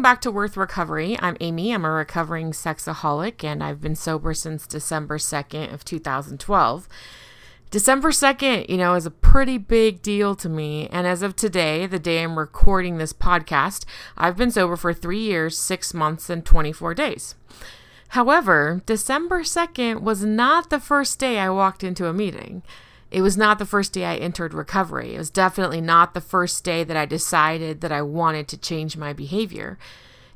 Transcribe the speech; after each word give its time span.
Welcome 0.00 0.14
back 0.14 0.22
to 0.22 0.30
Worth 0.30 0.56
Recovery. 0.56 1.14
I'm 1.20 1.36
Amy. 1.40 1.74
I'm 1.74 1.84
a 1.84 1.90
recovering 1.90 2.52
sexaholic 2.52 3.44
and 3.44 3.62
I've 3.62 3.82
been 3.82 3.94
sober 3.94 4.32
since 4.32 4.66
December 4.66 5.18
2nd 5.18 5.74
of 5.74 5.84
2012. 5.84 6.88
December 7.70 8.10
2nd, 8.10 8.70
you 8.70 8.78
know, 8.78 8.94
is 8.94 9.04
a 9.04 9.10
pretty 9.10 9.58
big 9.58 10.00
deal 10.00 10.34
to 10.36 10.48
me. 10.48 10.88
And 10.88 11.06
as 11.06 11.20
of 11.20 11.36
today, 11.36 11.84
the 11.84 11.98
day 11.98 12.22
I'm 12.22 12.38
recording 12.38 12.96
this 12.96 13.12
podcast, 13.12 13.84
I've 14.16 14.38
been 14.38 14.50
sober 14.50 14.74
for 14.74 14.94
three 14.94 15.20
years, 15.20 15.58
six 15.58 15.92
months, 15.92 16.30
and 16.30 16.46
24 16.46 16.94
days. 16.94 17.34
However, 18.08 18.80
December 18.86 19.42
2nd 19.42 20.00
was 20.00 20.24
not 20.24 20.70
the 20.70 20.80
first 20.80 21.18
day 21.18 21.38
I 21.38 21.50
walked 21.50 21.84
into 21.84 22.06
a 22.06 22.14
meeting. 22.14 22.62
It 23.10 23.22
was 23.22 23.36
not 23.36 23.58
the 23.58 23.66
first 23.66 23.92
day 23.92 24.04
I 24.04 24.16
entered 24.16 24.54
recovery. 24.54 25.14
It 25.14 25.18
was 25.18 25.30
definitely 25.30 25.80
not 25.80 26.14
the 26.14 26.20
first 26.20 26.62
day 26.62 26.84
that 26.84 26.96
I 26.96 27.06
decided 27.06 27.80
that 27.80 27.90
I 27.90 28.02
wanted 28.02 28.46
to 28.48 28.56
change 28.56 28.96
my 28.96 29.12
behavior. 29.12 29.78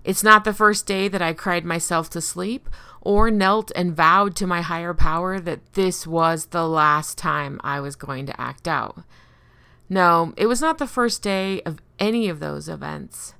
It's 0.02 0.24
not 0.24 0.45
the 0.45 0.52
first 0.52 0.86
day 0.86 1.08
that 1.08 1.22
I 1.22 1.33
cried 1.33 1.64
myself 1.64 2.11
to 2.11 2.20
sleep 2.20 2.69
or 3.00 3.30
knelt 3.30 3.70
and 3.77 3.97
vowed 3.97 4.34
to 4.36 4.47
my 4.47 4.61
higher 4.61 4.95
power 4.95 5.39
that 5.39 5.75
this 5.75 6.06
was 6.06 6.47
the 6.47 6.67
last 6.67 7.17
time 7.17 7.61
I 7.62 7.80
was 7.80 7.97
going 7.97 8.27
to 8.27 8.41
act 8.41 8.67
out. 8.67 9.02
No, 9.89 10.34
it 10.36 10.47
was 10.47 10.61
not 10.61 10.78
the 10.78 10.86
first 10.86 11.22
day 11.22 11.61
of 11.62 11.80
any 11.98 12.28
of 12.28 12.41
those 12.41 12.69
events. 12.69 13.34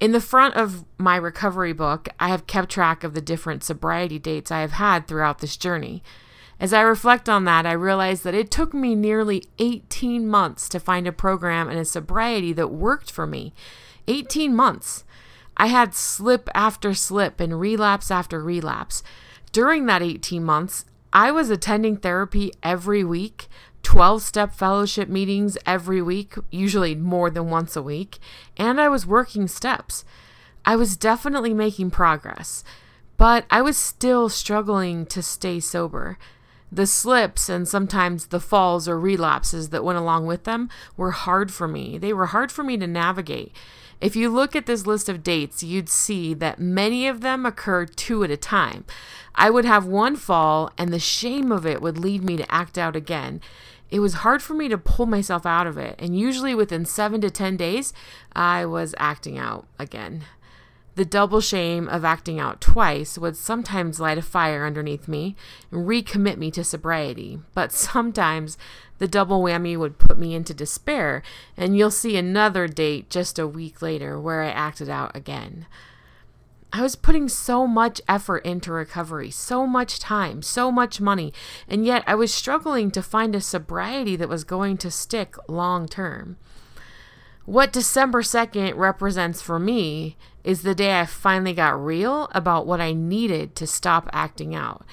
In 0.00 0.12
the 0.12 0.20
front 0.20 0.54
of 0.56 0.84
my 0.98 1.16
recovery 1.16 1.72
book, 1.72 2.08
I 2.18 2.28
have 2.28 2.46
kept 2.46 2.70
track 2.70 3.04
of 3.04 3.14
the 3.14 3.20
different 3.20 3.64
sobriety 3.64 4.18
dates 4.18 4.50
I 4.50 4.60
have 4.60 4.72
had 4.72 5.06
throughout 5.06 5.38
this 5.38 5.56
journey. 5.56 6.02
As 6.58 6.72
I 6.72 6.80
reflect 6.80 7.28
on 7.28 7.44
that, 7.44 7.66
I 7.66 7.72
realize 7.72 8.22
that 8.22 8.34
it 8.34 8.50
took 8.50 8.72
me 8.72 8.94
nearly 8.94 9.44
18 9.58 10.26
months 10.26 10.68
to 10.70 10.80
find 10.80 11.06
a 11.06 11.12
program 11.12 11.68
and 11.68 11.78
a 11.78 11.84
sobriety 11.84 12.52
that 12.54 12.68
worked 12.68 13.10
for 13.10 13.26
me. 13.26 13.52
18 14.08 14.54
months. 14.54 15.04
I 15.56 15.66
had 15.66 15.94
slip 15.94 16.48
after 16.54 16.94
slip 16.94 17.40
and 17.40 17.60
relapse 17.60 18.10
after 18.10 18.42
relapse. 18.42 19.02
During 19.52 19.86
that 19.86 20.02
18 20.02 20.44
months, 20.44 20.84
I 21.12 21.30
was 21.30 21.50
attending 21.50 21.96
therapy 21.96 22.52
every 22.62 23.04
week, 23.04 23.48
12 23.82 24.22
step 24.22 24.54
fellowship 24.54 25.08
meetings 25.08 25.56
every 25.64 26.02
week, 26.02 26.34
usually 26.50 26.94
more 26.94 27.30
than 27.30 27.48
once 27.48 27.76
a 27.76 27.82
week, 27.82 28.18
and 28.56 28.80
I 28.80 28.88
was 28.88 29.06
working 29.06 29.48
steps. 29.48 30.04
I 30.64 30.76
was 30.76 30.96
definitely 30.96 31.54
making 31.54 31.90
progress, 31.90 32.64
but 33.16 33.46
I 33.50 33.62
was 33.62 33.76
still 33.76 34.28
struggling 34.28 35.06
to 35.06 35.22
stay 35.22 35.60
sober. 35.60 36.18
The 36.70 36.86
slips 36.86 37.48
and 37.48 37.66
sometimes 37.66 38.26
the 38.26 38.40
falls 38.40 38.88
or 38.88 38.98
relapses 38.98 39.68
that 39.70 39.84
went 39.84 39.98
along 39.98 40.26
with 40.26 40.44
them 40.44 40.68
were 40.96 41.12
hard 41.12 41.52
for 41.52 41.68
me. 41.68 41.96
They 41.96 42.12
were 42.12 42.26
hard 42.26 42.50
for 42.50 42.64
me 42.64 42.76
to 42.78 42.86
navigate. 42.86 43.52
If 44.00 44.14
you 44.14 44.28
look 44.28 44.54
at 44.54 44.66
this 44.66 44.86
list 44.86 45.08
of 45.08 45.22
dates, 45.22 45.62
you'd 45.62 45.88
see 45.88 46.34
that 46.34 46.58
many 46.58 47.06
of 47.06 47.22
them 47.22 47.46
occur 47.46 47.86
two 47.86 48.24
at 48.24 48.30
a 48.30 48.36
time. 48.36 48.84
I 49.34 49.48
would 49.48 49.64
have 49.64 49.86
one 49.86 50.16
fall, 50.16 50.70
and 50.76 50.92
the 50.92 50.98
shame 50.98 51.50
of 51.50 51.64
it 51.64 51.80
would 51.80 51.96
lead 51.98 52.22
me 52.22 52.36
to 52.36 52.52
act 52.52 52.76
out 52.76 52.94
again. 52.94 53.40
It 53.90 54.00
was 54.00 54.14
hard 54.14 54.42
for 54.42 54.54
me 54.54 54.68
to 54.68 54.76
pull 54.76 55.06
myself 55.06 55.46
out 55.46 55.66
of 55.66 55.78
it, 55.78 55.94
and 55.98 56.18
usually 56.18 56.54
within 56.54 56.84
seven 56.84 57.20
to 57.20 57.30
10 57.30 57.56
days, 57.56 57.92
I 58.34 58.66
was 58.66 58.94
acting 58.98 59.38
out 59.38 59.66
again. 59.78 60.24
The 60.96 61.04
double 61.04 61.42
shame 61.42 61.88
of 61.88 62.06
acting 62.06 62.40
out 62.40 62.62
twice 62.62 63.18
would 63.18 63.36
sometimes 63.36 64.00
light 64.00 64.16
a 64.16 64.22
fire 64.22 64.64
underneath 64.64 65.06
me 65.06 65.36
and 65.70 65.86
recommit 65.86 66.38
me 66.38 66.50
to 66.52 66.64
sobriety, 66.64 67.38
but 67.52 67.70
sometimes 67.70 68.56
the 68.96 69.06
double 69.06 69.42
whammy 69.42 69.76
would 69.76 69.98
put 69.98 70.18
me 70.18 70.34
into 70.34 70.54
despair, 70.54 71.22
and 71.54 71.76
you'll 71.76 71.90
see 71.90 72.16
another 72.16 72.66
date 72.66 73.10
just 73.10 73.38
a 73.38 73.46
week 73.46 73.82
later 73.82 74.18
where 74.18 74.42
I 74.42 74.48
acted 74.48 74.88
out 74.88 75.14
again. 75.14 75.66
I 76.72 76.80
was 76.80 76.96
putting 76.96 77.28
so 77.28 77.66
much 77.66 78.00
effort 78.08 78.38
into 78.38 78.72
recovery, 78.72 79.30
so 79.30 79.66
much 79.66 79.98
time, 79.98 80.40
so 80.40 80.72
much 80.72 80.98
money, 80.98 81.30
and 81.68 81.84
yet 81.84 82.04
I 82.06 82.14
was 82.14 82.32
struggling 82.32 82.90
to 82.92 83.02
find 83.02 83.34
a 83.34 83.42
sobriety 83.42 84.16
that 84.16 84.30
was 84.30 84.44
going 84.44 84.78
to 84.78 84.90
stick 84.90 85.36
long 85.46 85.88
term. 85.88 86.38
What 87.44 87.72
December 87.72 88.22
2nd 88.22 88.76
represents 88.76 89.40
for 89.40 89.60
me 89.60 90.16
is 90.46 90.62
the 90.62 90.76
day 90.76 91.00
I 91.00 91.06
finally 91.06 91.52
got 91.52 91.84
real 91.84 92.28
about 92.32 92.68
what 92.68 92.80
I 92.80 92.92
needed 92.92 93.56
to 93.56 93.66
stop 93.66 94.08
acting 94.12 94.54
out. 94.54 94.86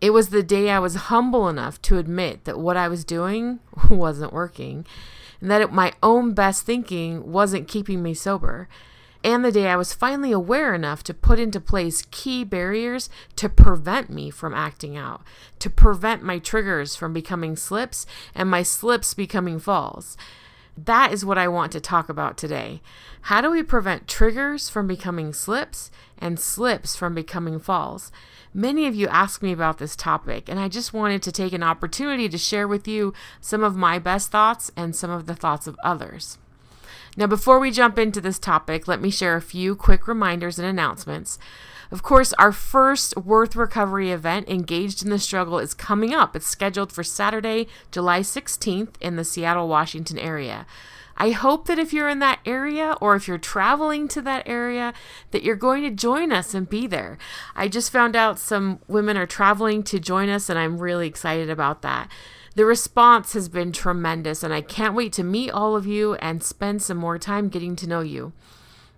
It 0.00 0.10
was 0.10 0.30
the 0.30 0.42
day 0.42 0.70
I 0.70 0.80
was 0.80 1.06
humble 1.06 1.48
enough 1.48 1.80
to 1.82 1.98
admit 1.98 2.44
that 2.44 2.58
what 2.58 2.76
I 2.76 2.88
was 2.88 3.04
doing 3.04 3.60
wasn't 3.90 4.32
working 4.32 4.84
and 5.40 5.50
that 5.52 5.60
it, 5.60 5.72
my 5.72 5.92
own 6.02 6.34
best 6.34 6.66
thinking 6.66 7.30
wasn't 7.30 7.68
keeping 7.68 8.02
me 8.02 8.12
sober. 8.12 8.68
And 9.22 9.44
the 9.44 9.52
day 9.52 9.68
I 9.68 9.76
was 9.76 9.92
finally 9.92 10.32
aware 10.32 10.74
enough 10.74 11.04
to 11.04 11.14
put 11.14 11.38
into 11.38 11.60
place 11.60 12.02
key 12.10 12.42
barriers 12.42 13.08
to 13.36 13.48
prevent 13.48 14.10
me 14.10 14.30
from 14.30 14.52
acting 14.52 14.96
out, 14.96 15.22
to 15.60 15.70
prevent 15.70 16.24
my 16.24 16.40
triggers 16.40 16.96
from 16.96 17.12
becoming 17.12 17.54
slips 17.54 18.04
and 18.34 18.50
my 18.50 18.64
slips 18.64 19.14
becoming 19.14 19.60
falls. 19.60 20.16
That 20.84 21.12
is 21.12 21.24
what 21.24 21.38
I 21.38 21.48
want 21.48 21.72
to 21.72 21.80
talk 21.80 22.08
about 22.08 22.36
today. 22.36 22.80
How 23.22 23.40
do 23.40 23.50
we 23.50 23.64
prevent 23.64 24.06
triggers 24.06 24.68
from 24.68 24.86
becoming 24.86 25.32
slips 25.32 25.90
and 26.16 26.38
slips 26.38 26.94
from 26.94 27.16
becoming 27.16 27.58
falls? 27.58 28.12
Many 28.54 28.86
of 28.86 28.94
you 28.94 29.08
ask 29.08 29.42
me 29.42 29.50
about 29.50 29.78
this 29.78 29.96
topic, 29.96 30.48
and 30.48 30.60
I 30.60 30.68
just 30.68 30.92
wanted 30.92 31.22
to 31.22 31.32
take 31.32 31.52
an 31.52 31.64
opportunity 31.64 32.28
to 32.28 32.38
share 32.38 32.68
with 32.68 32.86
you 32.86 33.12
some 33.40 33.64
of 33.64 33.74
my 33.74 33.98
best 33.98 34.30
thoughts 34.30 34.70
and 34.76 34.94
some 34.94 35.10
of 35.10 35.26
the 35.26 35.34
thoughts 35.34 35.66
of 35.66 35.76
others. 35.82 36.38
Now, 37.18 37.26
before 37.26 37.58
we 37.58 37.72
jump 37.72 37.98
into 37.98 38.20
this 38.20 38.38
topic, 38.38 38.86
let 38.86 39.00
me 39.00 39.10
share 39.10 39.34
a 39.34 39.42
few 39.42 39.74
quick 39.74 40.06
reminders 40.06 40.56
and 40.56 40.68
announcements. 40.68 41.36
Of 41.90 42.00
course, 42.00 42.32
our 42.34 42.52
first 42.52 43.16
Worth 43.16 43.56
Recovery 43.56 44.12
event, 44.12 44.48
Engaged 44.48 45.02
in 45.02 45.10
the 45.10 45.18
Struggle, 45.18 45.58
is 45.58 45.74
coming 45.74 46.14
up. 46.14 46.36
It's 46.36 46.46
scheduled 46.46 46.92
for 46.92 47.02
Saturday, 47.02 47.66
July 47.90 48.20
16th 48.20 48.90
in 49.00 49.16
the 49.16 49.24
Seattle, 49.24 49.66
Washington 49.66 50.16
area. 50.16 50.64
I 51.16 51.30
hope 51.32 51.66
that 51.66 51.80
if 51.80 51.92
you're 51.92 52.08
in 52.08 52.20
that 52.20 52.38
area 52.46 52.96
or 53.00 53.16
if 53.16 53.26
you're 53.26 53.36
traveling 53.36 54.06
to 54.06 54.22
that 54.22 54.46
area, 54.46 54.94
that 55.32 55.42
you're 55.42 55.56
going 55.56 55.82
to 55.82 55.90
join 55.90 56.30
us 56.30 56.54
and 56.54 56.68
be 56.68 56.86
there. 56.86 57.18
I 57.56 57.66
just 57.66 57.90
found 57.90 58.14
out 58.14 58.38
some 58.38 58.78
women 58.86 59.16
are 59.16 59.26
traveling 59.26 59.82
to 59.82 59.98
join 59.98 60.28
us, 60.28 60.48
and 60.48 60.56
I'm 60.56 60.78
really 60.78 61.08
excited 61.08 61.50
about 61.50 61.82
that. 61.82 62.08
The 62.58 62.66
response 62.66 63.34
has 63.34 63.48
been 63.48 63.70
tremendous, 63.70 64.42
and 64.42 64.52
I 64.52 64.62
can't 64.62 64.96
wait 64.96 65.12
to 65.12 65.22
meet 65.22 65.52
all 65.52 65.76
of 65.76 65.86
you 65.86 66.14
and 66.14 66.42
spend 66.42 66.82
some 66.82 66.96
more 66.96 67.16
time 67.16 67.50
getting 67.50 67.76
to 67.76 67.86
know 67.86 68.00
you. 68.00 68.32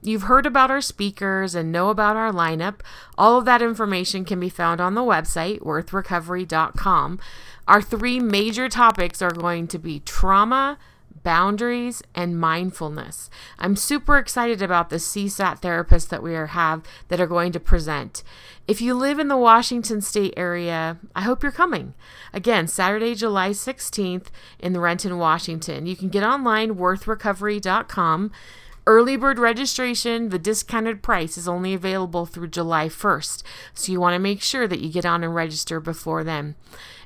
You've 0.00 0.22
heard 0.22 0.46
about 0.46 0.70
our 0.70 0.80
speakers 0.80 1.54
and 1.54 1.70
know 1.70 1.90
about 1.90 2.16
our 2.16 2.32
lineup. 2.32 2.76
All 3.18 3.36
of 3.36 3.44
that 3.44 3.60
information 3.60 4.24
can 4.24 4.40
be 4.40 4.48
found 4.48 4.80
on 4.80 4.94
the 4.94 5.02
website, 5.02 5.60
worthrecovery.com. 5.60 7.20
Our 7.68 7.82
three 7.82 8.18
major 8.18 8.70
topics 8.70 9.20
are 9.20 9.30
going 9.30 9.68
to 9.68 9.78
be 9.78 10.00
trauma, 10.00 10.78
boundaries, 11.22 12.02
and 12.14 12.38
mindfulness. 12.38 13.30
I'm 13.58 13.76
super 13.76 14.18
excited 14.18 14.62
about 14.62 14.90
the 14.90 14.96
CSAT 14.96 15.60
therapists 15.60 16.08
that 16.08 16.22
we 16.22 16.34
are, 16.34 16.48
have 16.48 16.82
that 17.08 17.20
are 17.20 17.26
going 17.26 17.52
to 17.52 17.60
present. 17.60 18.22
If 18.66 18.80
you 18.80 18.94
live 18.94 19.18
in 19.18 19.28
the 19.28 19.36
Washington 19.36 20.00
state 20.00 20.34
area, 20.36 20.98
I 21.14 21.22
hope 21.22 21.42
you're 21.42 21.52
coming. 21.52 21.94
Again, 22.32 22.68
Saturday, 22.68 23.14
July 23.14 23.50
16th 23.50 24.26
in 24.58 24.78
Renton, 24.78 25.18
Washington. 25.18 25.86
You 25.86 25.96
can 25.96 26.08
get 26.08 26.22
online, 26.22 26.76
worthrecovery.com. 26.76 28.30
Early 28.90 29.14
bird 29.14 29.38
registration, 29.38 30.30
the 30.30 30.38
discounted 30.40 31.00
price 31.00 31.38
is 31.38 31.46
only 31.46 31.74
available 31.74 32.26
through 32.26 32.48
July 32.48 32.88
1st. 32.88 33.44
So 33.72 33.92
you 33.92 34.00
want 34.00 34.14
to 34.14 34.18
make 34.18 34.42
sure 34.42 34.66
that 34.66 34.80
you 34.80 34.90
get 34.90 35.06
on 35.06 35.22
and 35.22 35.32
register 35.32 35.78
before 35.78 36.24
then. 36.24 36.56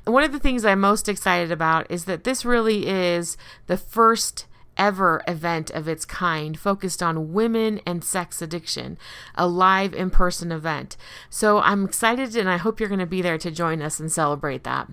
And 0.03 0.11
one 0.11 0.23
of 0.23 0.31
the 0.31 0.39
things 0.39 0.65
I'm 0.65 0.79
most 0.79 1.07
excited 1.07 1.51
about 1.51 1.85
is 1.91 2.05
that 2.05 2.23
this 2.23 2.43
really 2.43 2.87
is 2.87 3.37
the 3.67 3.77
first 3.77 4.47
ever 4.77 5.21
event 5.27 5.69
of 5.69 5.87
its 5.87 6.05
kind 6.05 6.57
focused 6.57 7.03
on 7.03 7.33
women 7.33 7.79
and 7.85 8.03
sex 8.03 8.41
addiction, 8.41 8.97
a 9.35 9.45
live 9.45 9.93
in 9.93 10.09
person 10.09 10.51
event. 10.51 10.97
So 11.29 11.59
I'm 11.59 11.85
excited 11.85 12.35
and 12.35 12.49
I 12.49 12.57
hope 12.57 12.79
you're 12.79 12.89
going 12.89 12.97
to 12.97 13.05
be 13.05 13.21
there 13.21 13.37
to 13.37 13.51
join 13.51 13.83
us 13.83 13.99
and 13.99 14.11
celebrate 14.11 14.63
that. 14.63 14.89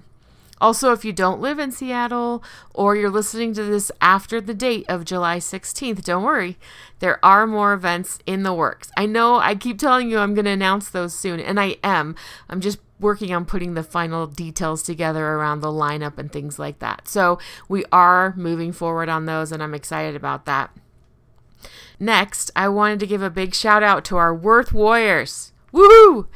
Also, 0.62 0.92
if 0.92 1.04
you 1.04 1.12
don't 1.12 1.40
live 1.40 1.58
in 1.58 1.72
Seattle 1.72 2.40
or 2.72 2.94
you're 2.94 3.10
listening 3.10 3.52
to 3.54 3.64
this 3.64 3.90
after 4.00 4.40
the 4.40 4.54
date 4.54 4.86
of 4.88 5.04
July 5.04 5.38
16th, 5.38 6.04
don't 6.04 6.22
worry. 6.22 6.56
There 7.00 7.22
are 7.24 7.48
more 7.48 7.72
events 7.72 8.20
in 8.26 8.44
the 8.44 8.54
works. 8.54 8.92
I 8.96 9.06
know 9.06 9.40
I 9.40 9.56
keep 9.56 9.80
telling 9.80 10.08
you 10.08 10.18
I'm 10.18 10.34
going 10.34 10.44
to 10.44 10.52
announce 10.52 10.88
those 10.88 11.14
soon, 11.14 11.40
and 11.40 11.58
I 11.58 11.78
am. 11.82 12.14
I'm 12.48 12.60
just 12.60 12.78
working 13.00 13.34
on 13.34 13.44
putting 13.44 13.74
the 13.74 13.82
final 13.82 14.28
details 14.28 14.84
together 14.84 15.26
around 15.26 15.62
the 15.62 15.68
lineup 15.72 16.16
and 16.16 16.30
things 16.30 16.60
like 16.60 16.78
that. 16.78 17.08
So 17.08 17.40
we 17.68 17.84
are 17.90 18.32
moving 18.36 18.70
forward 18.70 19.08
on 19.08 19.26
those, 19.26 19.50
and 19.50 19.64
I'm 19.64 19.74
excited 19.74 20.14
about 20.14 20.44
that. 20.44 20.70
Next, 21.98 22.52
I 22.54 22.68
wanted 22.68 23.00
to 23.00 23.08
give 23.08 23.20
a 23.20 23.30
big 23.30 23.52
shout 23.52 23.82
out 23.82 24.04
to 24.04 24.16
our 24.16 24.32
Worth 24.32 24.72
Warriors. 24.72 25.52
Woo! 25.72 26.28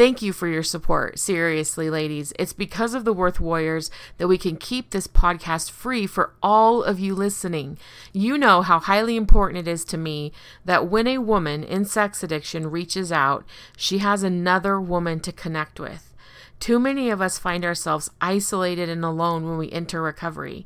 Thank 0.00 0.22
you 0.22 0.32
for 0.32 0.48
your 0.48 0.62
support. 0.62 1.18
Seriously, 1.18 1.90
ladies. 1.90 2.32
It's 2.38 2.54
because 2.54 2.94
of 2.94 3.04
the 3.04 3.12
Worth 3.12 3.38
Warriors 3.38 3.90
that 4.16 4.28
we 4.28 4.38
can 4.38 4.56
keep 4.56 4.92
this 4.92 5.06
podcast 5.06 5.70
free 5.70 6.06
for 6.06 6.32
all 6.42 6.82
of 6.82 6.98
you 6.98 7.14
listening. 7.14 7.76
You 8.10 8.38
know 8.38 8.62
how 8.62 8.78
highly 8.78 9.14
important 9.14 9.58
it 9.58 9.70
is 9.70 9.84
to 9.84 9.98
me 9.98 10.32
that 10.64 10.88
when 10.88 11.06
a 11.06 11.18
woman 11.18 11.62
in 11.62 11.84
sex 11.84 12.22
addiction 12.22 12.70
reaches 12.70 13.12
out, 13.12 13.44
she 13.76 13.98
has 13.98 14.22
another 14.22 14.80
woman 14.80 15.20
to 15.20 15.32
connect 15.32 15.78
with. 15.78 16.14
Too 16.60 16.78
many 16.78 17.10
of 17.10 17.20
us 17.20 17.38
find 17.38 17.62
ourselves 17.62 18.08
isolated 18.22 18.88
and 18.88 19.04
alone 19.04 19.46
when 19.46 19.58
we 19.58 19.70
enter 19.70 20.00
recovery. 20.00 20.64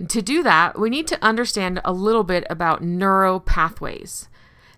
And 0.00 0.10
to 0.10 0.20
do 0.20 0.42
that, 0.42 0.76
we 0.76 0.90
need 0.90 1.06
to 1.06 1.24
understand 1.24 1.80
a 1.84 1.92
little 1.92 2.24
bit 2.24 2.44
about 2.50 2.82
neuro 2.82 3.38
pathways. 3.38 4.28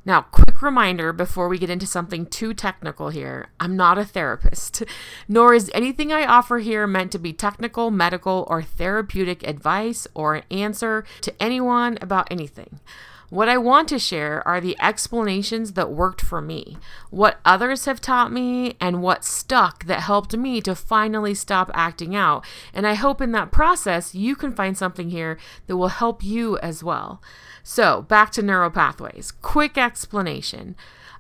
Now, 0.05 0.21
quick 0.21 0.61
reminder 0.61 1.15
before 1.15 1.49
we 1.49 1.59
get 1.59 1.71
into 1.71 1.87
something 1.87 2.27
too 2.27 2.53
technical 2.53 3.09
here 3.09 3.49
I'm 3.59 3.75
not 3.75 3.97
a 3.97 4.05
therapist, 4.05 4.85
nor 5.29 5.55
is 5.55 5.71
anything 5.73 6.13
I 6.13 6.27
offer 6.27 6.59
here 6.59 6.87
meant 6.87 7.11
to 7.13 7.19
be 7.19 7.33
technical, 7.33 7.91
medical, 7.91 8.47
or 8.51 8.63
therapeutic 8.63 9.49
advice 9.49 10.07
or 10.13 10.35
an 10.35 10.45
answer 10.51 11.05
to 11.23 11.43
anyone 11.43 11.97
about 12.03 12.29
anything. 12.31 12.81
What 13.29 13.49
I 13.49 13.59
want 13.59 13.89
to 13.89 13.99
share 13.99 14.47
are 14.47 14.61
the 14.61 14.77
explanations 14.81 15.73
that 15.73 15.91
worked 15.91 16.21
for 16.21 16.41
me, 16.41 16.79
what 17.11 17.41
others 17.45 17.85
have 17.87 18.01
taught 18.01 18.31
me, 18.31 18.77
and 18.81 19.03
what 19.03 19.25
stuck 19.25 19.85
that 19.87 20.03
helped 20.03 20.37
me 20.37 20.61
to 20.61 20.77
finally 20.77 21.35
stop 21.35 21.69
acting 21.75 22.15
out. 22.15 22.45
And 22.73 22.87
I 22.87 22.95
hope 22.95 23.21
in 23.21 23.33
that 23.33 23.51
process 23.51 24.15
you 24.15 24.37
can 24.37 24.55
find 24.55 24.79
something 24.79 25.11
here 25.11 25.39
that 25.67 25.77
will 25.77 25.89
help 25.89 26.23
you 26.23 26.57
as 26.59 26.85
well. 26.85 27.21
So, 27.65 28.03
back 28.03 28.31
to 28.33 28.43
neural 28.43 28.71
pathways. 28.71 29.33
Quick 29.33 29.77
explanation. 29.77 30.77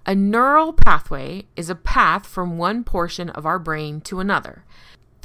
A 0.08 0.14
neural 0.14 0.72
pathway 0.72 1.46
is 1.56 1.68
a 1.68 1.74
path 1.74 2.24
from 2.24 2.56
one 2.56 2.84
portion 2.84 3.30
of 3.30 3.44
our 3.44 3.58
brain 3.58 4.00
to 4.02 4.20
another. 4.20 4.64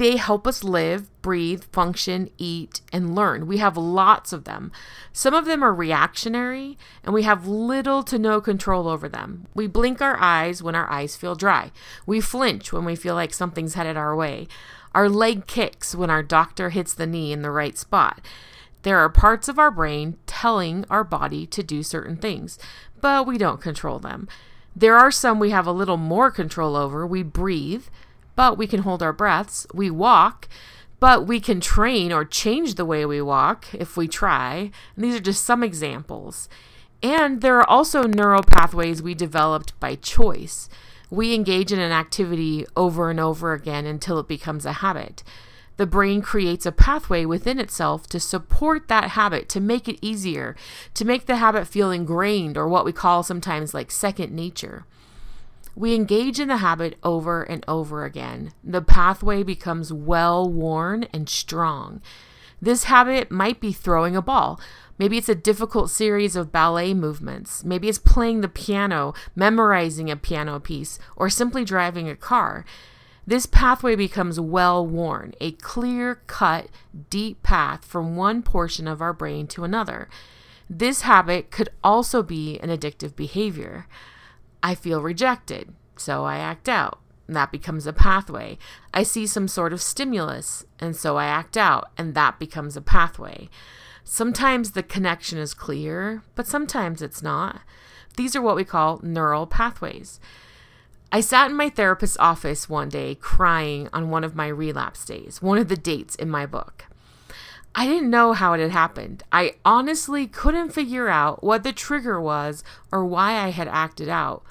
They 0.02 0.18
help 0.18 0.48
us 0.48 0.64
live, 0.64 1.12
breathe, 1.22 1.66
function, 1.72 2.32
eat, 2.40 2.82
and 2.92 3.14
learn. 3.14 3.46
We 3.46 3.58
have 3.58 3.78
lots 3.78 4.34
of 4.34 4.46
them. 4.46 4.72
Some 5.14 5.36
of 5.36 5.46
them 5.46 5.62
are 5.62 5.76
reactionary, 5.76 6.76
and 7.04 7.14
we 7.14 7.22
have 7.22 7.46
little 7.46 8.02
to 8.06 8.18
no 8.18 8.42
control 8.42 8.88
over 8.88 9.08
them. 9.08 9.46
We 9.54 9.68
blink 9.68 10.02
our 10.02 10.20
eyes 10.20 10.64
when 10.64 10.74
our 10.74 10.90
eyes 10.90 11.16
feel 11.16 11.36
dry. 11.36 11.72
We 12.08 12.20
flinch 12.20 12.74
when 12.74 12.84
we 12.84 12.96
feel 12.96 13.14
like 13.14 13.32
something's 13.32 13.76
headed 13.76 13.96
our 13.96 14.16
way. 14.16 14.48
Our 14.96 15.08
leg 15.08 15.46
kicks 15.46 15.94
when 15.94 16.10
our 16.10 16.24
doctor 16.24 16.72
hits 16.72 16.96
the 16.96 17.06
knee 17.06 17.32
in 17.32 17.44
the 17.44 17.52
right 17.52 17.78
spot. 17.78 18.26
There 18.82 18.98
are 18.98 19.08
parts 19.08 19.48
of 19.48 19.60
our 19.60 19.70
brain 19.70 20.18
telling 20.26 20.84
our 20.90 21.04
body 21.04 21.46
to 21.46 21.62
do 21.62 21.84
certain 21.84 22.18
things, 22.18 22.58
but 23.02 23.28
we 23.28 23.38
don't 23.38 23.62
control 23.62 24.00
them. 24.00 24.28
There 24.76 24.98
are 24.98 25.12
some 25.12 25.38
we 25.38 25.52
have 25.52 25.68
a 25.68 25.72
little 25.72 25.98
more 25.98 26.32
control 26.32 26.76
over. 26.76 27.06
We 27.06 27.22
breathe 27.22 27.84
but 28.42 28.58
we 28.58 28.66
can 28.66 28.82
hold 28.82 29.04
our 29.04 29.14
breaths. 29.14 29.68
We 29.72 29.92
walk, 29.92 30.50
but 31.00 31.28
we 31.28 31.40
can 31.40 31.62
train 31.62 32.12
or 32.12 32.26
change 32.26 32.74
the 32.74 32.86
way 32.86 33.06
we 33.06 33.22
walk 33.22 33.68
if 33.72 33.96
we 33.96 34.08
try. 34.08 34.72
And 34.96 35.06
these 35.06 35.14
are 35.16 35.20
just 35.20 35.44
some 35.44 35.64
examples. 35.64 36.50
And 37.04 37.42
there 37.42 37.60
are 37.60 37.70
also 37.70 38.08
neural 38.08 38.42
pathways 38.42 39.00
we 39.00 39.14
developed 39.14 39.80
by 39.80 39.94
choice. 39.94 40.70
We 41.12 41.36
engage 41.36 41.72
in 41.72 41.78
an 41.78 41.92
activity 41.92 42.66
over 42.76 43.12
and 43.12 43.20
over 43.20 43.54
again 43.54 43.86
until 43.86 44.18
it 44.18 44.28
becomes 44.28 44.66
a 44.66 44.82
habit. 44.82 45.22
The 45.78 45.86
brain 45.86 46.24
creates 46.24 46.66
a 46.66 46.72
pathway 46.72 47.26
within 47.26 47.60
itself 47.60 48.08
to 48.08 48.20
support 48.20 48.88
that 48.88 49.12
habit, 49.12 49.50
to 49.50 49.60
make 49.60 49.88
it 49.88 50.00
easier, 50.02 50.56
to 50.96 51.06
make 51.06 51.28
the 51.28 51.36
habit 51.36 51.68
feel 51.68 51.92
ingrained, 51.92 52.58
or 52.58 52.68
what 52.68 52.86
we 52.86 52.92
call 52.92 53.22
sometimes 53.22 53.76
like 53.76 53.92
second 53.92 54.34
nature. 54.34 54.88
We 55.76 55.96
engage 55.96 56.40
in 56.40 56.50
the 56.50 56.58
habit 56.58 56.98
over 57.04 57.44
and 57.44 57.64
over 57.68 58.04
again. 58.04 58.52
The 58.64 58.82
pathway 58.82 59.44
becomes 59.44 59.94
well 59.94 60.50
worn 60.50 61.06
and 61.14 61.30
strong. 61.30 62.02
This 62.62 62.84
habit 62.86 63.32
might 63.32 63.60
be 63.60 63.72
throwing 63.72 64.16
a 64.16 64.22
ball. 64.22 64.60
Maybe 65.00 65.18
it's 65.18 65.30
a 65.30 65.36
difficult 65.36 65.90
series 65.90 66.36
of 66.36 66.52
ballet 66.52 66.94
movements. 66.94 67.64
Maybe 67.64 67.90
it's 67.90 67.98
playing 67.98 68.42
the 68.42 68.48
piano, 68.48 69.16
memorizing 69.36 70.12
a 70.12 70.16
piano 70.16 70.60
piece, 70.60 71.00
or 71.16 71.30
simply 71.30 71.66
driving 71.66 72.08
a 72.08 72.16
car. 72.16 72.66
This 73.26 73.46
pathway 73.46 73.96
becomes 73.96 74.40
well 74.40 74.86
worn, 74.86 75.34
a 75.40 75.54
clear 75.54 76.16
cut, 76.28 76.68
deep 77.10 77.42
path 77.42 77.86
from 77.86 78.16
one 78.16 78.44
portion 78.44 78.88
of 78.88 79.02
our 79.02 79.14
brain 79.14 79.48
to 79.48 79.64
another. 79.64 80.10
This 80.70 81.02
habit 81.02 81.50
could 81.50 81.70
also 81.84 82.22
be 82.24 82.60
an 82.60 82.70
addictive 82.70 83.16
behavior. 83.16 83.88
I 84.64 84.76
feel 84.76 85.02
rejected, 85.02 85.74
so 85.98 86.24
I 86.24 86.38
act 86.38 86.70
out. 86.70 87.00
And 87.28 87.36
that 87.36 87.52
becomes 87.52 87.88
a 87.88 87.94
pathway. 87.94 88.58
I 88.94 89.04
see 89.04 89.26
some 89.26 89.48
sort 89.48 89.72
of 89.72 89.82
stimulus, 89.82 90.66
and 90.80 90.96
so 90.96 91.18
I 91.18 91.26
act 91.26 91.56
out, 91.56 91.90
and 91.98 92.14
that 92.14 92.40
becomes 92.40 92.76
a 92.76 92.82
pathway. 92.82 93.50
Sometimes 94.04 94.72
the 94.72 94.84
connection 94.84 95.38
is 95.38 95.54
clear, 95.54 96.24
but 96.36 96.48
sometimes 96.48 97.02
it's 97.02 97.24
not. 97.24 97.62
These 98.18 98.36
are 98.36 98.42
what 98.42 98.58
we 98.58 98.66
call 98.66 99.00
neural 99.02 99.48
pathways. 99.48 100.20
I 101.14 101.22
sat 101.22 101.50
in 101.50 101.56
my 101.56 101.70
therapist's 101.70 102.18
office 102.20 102.70
one 102.70 102.90
day 102.90 103.16
crying 103.16 103.90
on 103.94 104.10
one 104.10 104.24
of 104.24 104.36
my 104.36 104.48
relapse 104.48 105.06
days, 105.06 105.42
one 105.42 105.58
of 105.58 105.68
the 105.68 105.78
dates 105.78 106.16
in 106.16 106.30
my 106.30 106.46
book. 106.46 106.86
I 107.74 107.88
didn't 107.88 108.10
know 108.10 108.34
how 108.34 108.54
it 108.54 108.60
had 108.60 108.72
happened. 108.72 109.24
I 109.32 109.56
honestly 109.64 110.28
couldn't 110.28 110.74
figure 110.74 111.08
out 111.08 111.44
what 111.44 111.64
the 111.64 111.72
trigger 111.72 112.20
was 112.20 112.64
or 112.92 113.06
why 113.06 113.34
I 113.34 113.50
had 113.50 113.68
acted 113.70 114.10
out 114.10 114.44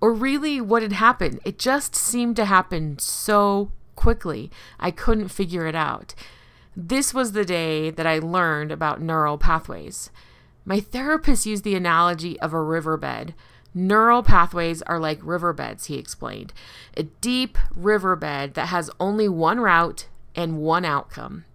or 0.00 0.12
really 0.12 0.60
what 0.60 0.82
had 0.82 0.92
happened. 0.92 1.40
It 1.44 1.58
just 1.58 1.96
seemed 1.96 2.36
to 2.36 2.44
happen 2.44 2.98
so 2.98 3.72
quickly. 3.94 4.50
I 4.78 4.90
couldn't 4.90 5.28
figure 5.28 5.66
it 5.66 5.74
out. 5.74 6.14
This 6.76 7.14
was 7.14 7.32
the 7.32 7.44
day 7.46 7.90
that 7.90 8.06
I 8.06 8.18
learned 8.18 8.70
about 8.70 9.00
neural 9.00 9.38
pathways. 9.38 10.10
My 10.66 10.80
therapist 10.80 11.46
used 11.46 11.64
the 11.64 11.74
analogy 11.74 12.38
of 12.40 12.52
a 12.52 12.60
riverbed. 12.60 13.32
Neural 13.72 14.22
pathways 14.22 14.82
are 14.82 14.98
like 14.98 15.18
riverbeds, 15.22 15.86
he 15.86 15.96
explained. 15.96 16.52
A 16.96 17.04
deep 17.04 17.56
riverbed 17.74 18.54
that 18.54 18.68
has 18.68 18.90
only 19.00 19.28
one 19.28 19.60
route 19.60 20.08
and 20.34 20.58
one 20.58 20.84
outcome 20.84 21.46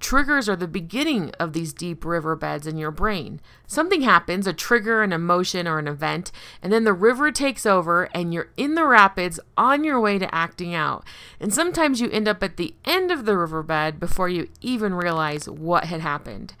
Triggers 0.00 0.48
are 0.48 0.56
the 0.56 0.68
beginning 0.68 1.32
of 1.40 1.52
these 1.52 1.72
deep 1.72 2.04
riverbeds 2.04 2.66
in 2.66 2.76
your 2.76 2.92
brain. 2.92 3.40
Something 3.66 4.02
happens, 4.02 4.46
a 4.46 4.52
trigger, 4.52 5.02
an 5.02 5.12
emotion, 5.12 5.66
or 5.66 5.78
an 5.78 5.88
event, 5.88 6.30
and 6.62 6.72
then 6.72 6.84
the 6.84 6.92
river 6.92 7.32
takes 7.32 7.66
over 7.66 8.04
and 8.14 8.32
you're 8.32 8.50
in 8.56 8.76
the 8.76 8.86
rapids 8.86 9.40
on 9.56 9.82
your 9.82 10.00
way 10.00 10.18
to 10.18 10.32
acting 10.32 10.72
out. 10.72 11.04
And 11.40 11.52
sometimes 11.52 12.00
you 12.00 12.08
end 12.10 12.28
up 12.28 12.42
at 12.44 12.56
the 12.56 12.74
end 12.84 13.10
of 13.10 13.24
the 13.24 13.36
riverbed 13.36 13.98
before 13.98 14.28
you 14.28 14.48
even 14.60 14.94
realize 14.94 15.48
what 15.48 15.84
had 15.84 16.00
happened. 16.00 16.54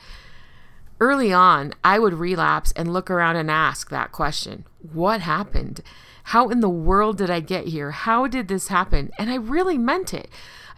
Early 1.00 1.32
on, 1.32 1.74
I 1.84 2.00
would 2.00 2.14
relapse 2.14 2.72
and 2.72 2.92
look 2.92 3.08
around 3.08 3.36
and 3.36 3.50
ask 3.50 3.88
that 3.90 4.10
question 4.10 4.64
What 4.92 5.20
happened? 5.20 5.80
How 6.24 6.48
in 6.48 6.60
the 6.60 6.68
world 6.68 7.18
did 7.18 7.30
I 7.30 7.40
get 7.40 7.68
here? 7.68 7.92
How 7.92 8.26
did 8.26 8.48
this 8.48 8.68
happen? 8.68 9.10
And 9.18 9.30
I 9.30 9.36
really 9.36 9.78
meant 9.78 10.12
it. 10.12 10.28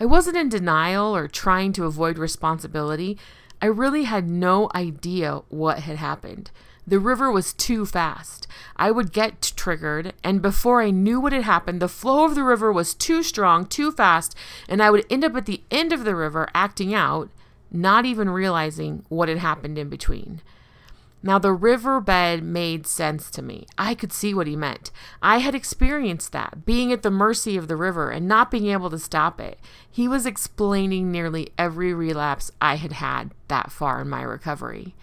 I 0.01 0.07
wasn't 0.07 0.39
in 0.39 0.49
denial 0.49 1.15
or 1.15 1.29
trying 1.29 1.75
to 1.75 1.85
avoid 1.85 2.17
responsibility. 2.17 3.19
I 3.61 3.67
really 3.67 4.05
had 4.05 4.31
no 4.31 4.71
idea 4.75 5.43
what 5.51 5.81
had 5.81 5.99
happened. 5.99 6.51
The 6.87 6.99
river 6.99 7.31
was 7.31 7.53
too 7.53 7.85
fast. 7.85 8.47
I 8.77 8.91
would 8.91 9.13
get 9.13 9.53
triggered, 9.55 10.15
and 10.25 10.41
before 10.41 10.81
I 10.81 10.91
knew 10.91 11.21
what 11.21 11.35
had 11.35 11.43
happened, 11.43 11.83
the 11.83 11.89
flow 11.89 12.25
of 12.25 12.35
the 12.35 12.43
river 12.43 12.73
was 12.73 12.95
too 12.95 13.23
strong, 13.23 13.67
too 13.67 13.93
fast, 13.93 14.35
and 14.71 14.83
I 14.83 14.91
would 14.91 15.05
end 15.11 15.23
up 15.23 15.37
at 15.37 15.45
the 15.45 15.63
end 15.71 15.93
of 15.93 16.05
the 16.05 16.17
river 16.17 16.49
acting 16.55 16.95
out, 16.95 17.29
not 17.71 18.07
even 18.07 18.31
realizing 18.31 19.05
what 19.11 19.29
had 19.29 19.39
happened 19.39 19.77
in 19.77 19.91
between. 19.91 20.41
Now, 21.23 21.39
the 21.39 21.53
riverbed 21.53 22.43
made 22.43 22.87
sense 22.87 23.31
to 23.33 23.43
me. 23.43 23.67
I 23.77 23.95
could 23.95 24.13
see 24.13 24.33
what 24.33 24.47
he 24.47 24.57
meant. 24.57 24.91
I 25.21 25.39
had 25.39 25.55
experienced 25.55 26.33
that, 26.33 26.65
being 26.65 26.93
at 26.93 27.03
the 27.03 27.11
mercy 27.11 27.59
of 27.59 27.69
the 27.69 27.77
river 27.77 28.11
and 28.11 28.27
not 28.27 28.51
being 28.51 28.69
able 28.69 28.89
to 28.89 28.99
stop 28.99 29.39
it. 29.39 29.59
He 29.91 30.09
was 30.09 30.25
explaining 30.25 31.13
nearly 31.13 31.53
every 31.59 31.93
relapse 31.93 32.51
I 32.61 32.77
had 32.77 32.93
had 32.93 33.33
that 33.49 33.71
far 33.71 34.01
in 34.01 34.09
my 34.09 34.23
recovery. 34.23 34.95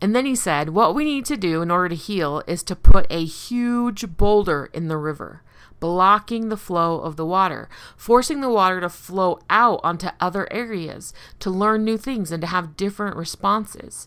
And 0.00 0.14
then 0.14 0.24
he 0.24 0.36
said, 0.36 0.70
What 0.70 0.94
we 0.94 1.04
need 1.04 1.24
to 1.26 1.36
do 1.36 1.62
in 1.62 1.70
order 1.70 1.90
to 1.90 1.94
heal 1.94 2.42
is 2.46 2.62
to 2.64 2.76
put 2.76 3.06
a 3.10 3.24
huge 3.24 4.16
boulder 4.16 4.70
in 4.72 4.86
the 4.86 4.96
river, 4.96 5.42
blocking 5.80 6.48
the 6.48 6.56
flow 6.56 7.00
of 7.00 7.16
the 7.16 7.26
water, 7.26 7.68
forcing 7.96 8.40
the 8.40 8.48
water 8.48 8.80
to 8.80 8.88
flow 8.88 9.40
out 9.50 9.80
onto 9.82 10.08
other 10.20 10.50
areas, 10.52 11.12
to 11.40 11.50
learn 11.50 11.84
new 11.84 11.98
things 11.98 12.30
and 12.30 12.40
to 12.40 12.46
have 12.46 12.76
different 12.76 13.16
responses. 13.16 14.06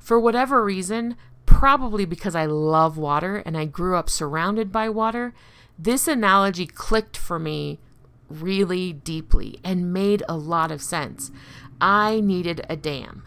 For 0.00 0.18
whatever 0.18 0.64
reason, 0.64 1.16
probably 1.46 2.04
because 2.04 2.34
I 2.34 2.46
love 2.46 2.98
water 2.98 3.36
and 3.46 3.56
I 3.56 3.66
grew 3.66 3.94
up 3.94 4.10
surrounded 4.10 4.72
by 4.72 4.88
water, 4.88 5.32
this 5.78 6.08
analogy 6.08 6.66
clicked 6.66 7.16
for 7.16 7.38
me 7.38 7.78
really 8.28 8.92
deeply 8.92 9.60
and 9.62 9.92
made 9.92 10.22
a 10.28 10.36
lot 10.36 10.72
of 10.72 10.82
sense. 10.82 11.30
I 11.80 12.20
needed 12.20 12.64
a 12.68 12.76
dam. 12.76 13.24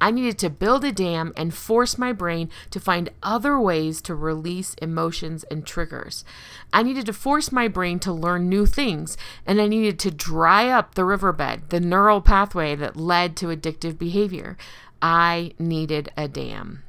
I 0.00 0.10
needed 0.10 0.38
to 0.40 0.50
build 0.50 0.84
a 0.84 0.92
dam 0.92 1.32
and 1.36 1.54
force 1.54 1.96
my 1.96 2.12
brain 2.12 2.50
to 2.70 2.80
find 2.80 3.10
other 3.22 3.58
ways 3.58 4.00
to 4.02 4.14
release 4.14 4.74
emotions 4.82 5.44
and 5.44 5.64
triggers. 5.64 6.24
I 6.72 6.82
needed 6.82 7.06
to 7.06 7.12
force 7.12 7.52
my 7.52 7.68
brain 7.68 7.98
to 8.00 8.12
learn 8.12 8.48
new 8.48 8.66
things, 8.66 9.16
and 9.46 9.60
I 9.60 9.68
needed 9.68 9.98
to 10.00 10.10
dry 10.10 10.68
up 10.68 10.94
the 10.94 11.04
riverbed, 11.04 11.70
the 11.70 11.80
neural 11.80 12.20
pathway 12.20 12.74
that 12.74 12.96
led 12.96 13.36
to 13.36 13.46
addictive 13.46 13.96
behavior. 13.96 14.56
I 15.04 15.52
needed 15.58 16.10
a 16.16 16.28
dam. 16.28 16.82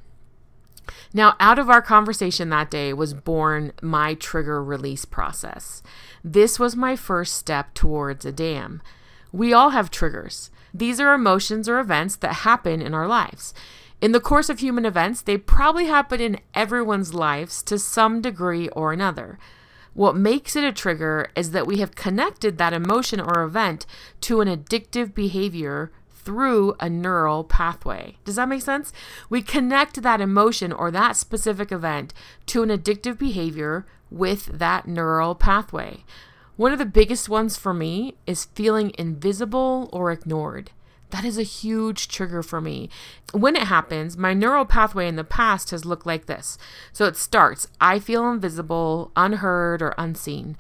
Now, 1.14 1.36
out 1.38 1.60
of 1.60 1.70
our 1.70 1.82
conversation 1.82 2.48
that 2.50 2.72
day 2.72 2.94
was 2.94 3.14
born 3.14 3.74
my 3.82 4.14
trigger 4.14 4.64
release 4.64 5.04
process. 5.04 5.84
This 6.24 6.58
was 6.58 6.78
my 6.78 6.96
first 6.96 7.34
step 7.34 7.74
towards 7.74 8.24
a 8.24 8.32
dam. 8.32 8.82
We 9.34 9.52
all 9.52 9.72
have 9.72 9.92
triggers. 9.92 10.50
These 10.74 11.02
are 11.02 11.14
emotions 11.14 11.68
or 11.68 11.78
events 11.78 12.16
that 12.18 12.46
happen 12.48 12.82
in 12.82 12.94
our 12.94 13.06
lives. 13.06 13.54
In 14.00 14.14
the 14.14 14.22
course 14.22 14.48
of 14.48 14.60
human 14.60 14.86
events, 14.86 15.22
they 15.22 15.38
probably 15.38 15.88
happen 15.88 16.22
in 16.22 16.40
everyone's 16.54 17.14
lives 17.14 17.62
to 17.64 17.78
some 17.78 18.22
degree 18.22 18.70
or 18.70 18.94
another. 18.94 19.38
What 19.94 20.16
makes 20.16 20.56
it 20.56 20.64
a 20.64 20.72
trigger 20.72 21.32
is 21.36 21.52
that 21.52 21.68
we 21.68 21.80
have 21.80 21.96
connected 21.96 22.58
that 22.58 22.72
emotion 22.72 23.20
or 23.20 23.44
event 23.44 23.86
to 24.22 24.40
an 24.40 24.48
addictive 24.48 25.14
behavior 25.14 25.92
through 26.26 26.76
a 26.80 26.90
neural 26.90 27.44
pathway. 27.44 28.18
Does 28.26 28.36
that 28.36 28.50
make 28.50 28.64
sense? 28.64 28.92
We 29.30 29.42
connect 29.42 30.02
that 30.02 30.20
emotion 30.20 30.72
or 30.74 30.92
that 30.92 31.16
specific 31.16 31.72
event 31.72 32.14
to 32.48 32.64
an 32.64 32.70
addictive 32.70 33.18
behavior 33.18 33.86
with 34.10 34.46
that 34.48 34.88
neural 34.88 35.36
pathway. 35.36 36.04
One 36.58 36.72
of 36.72 36.80
the 36.80 36.86
biggest 36.86 37.30
ones 37.30 37.58
for 37.58 37.74
me 37.74 38.16
is 38.26 38.46
feeling 38.46 38.92
invisible 38.98 39.90
or 39.94 40.12
ignored. 40.12 40.72
That 41.12 41.26
is 41.26 41.38
a 41.38 41.44
huge 41.44 42.08
trigger 42.08 42.42
for 42.42 42.60
me. 42.60 42.90
When 43.32 43.56
it 43.56 43.64
happens, 43.64 44.18
my 44.18 44.34
neural 44.34 44.66
pathway 44.66 45.08
in 45.08 45.16
the 45.16 45.24
past 45.24 45.72
has 45.72 45.86
looked 45.86 46.06
like 46.06 46.26
this. 46.26 46.58
So 46.92 47.06
it 47.06 47.16
starts 47.16 47.68
I 47.80 48.00
feel 48.00 48.30
invisible, 48.30 49.12
unheard, 49.16 49.82
or 49.82 49.94
unseen. 49.98 50.58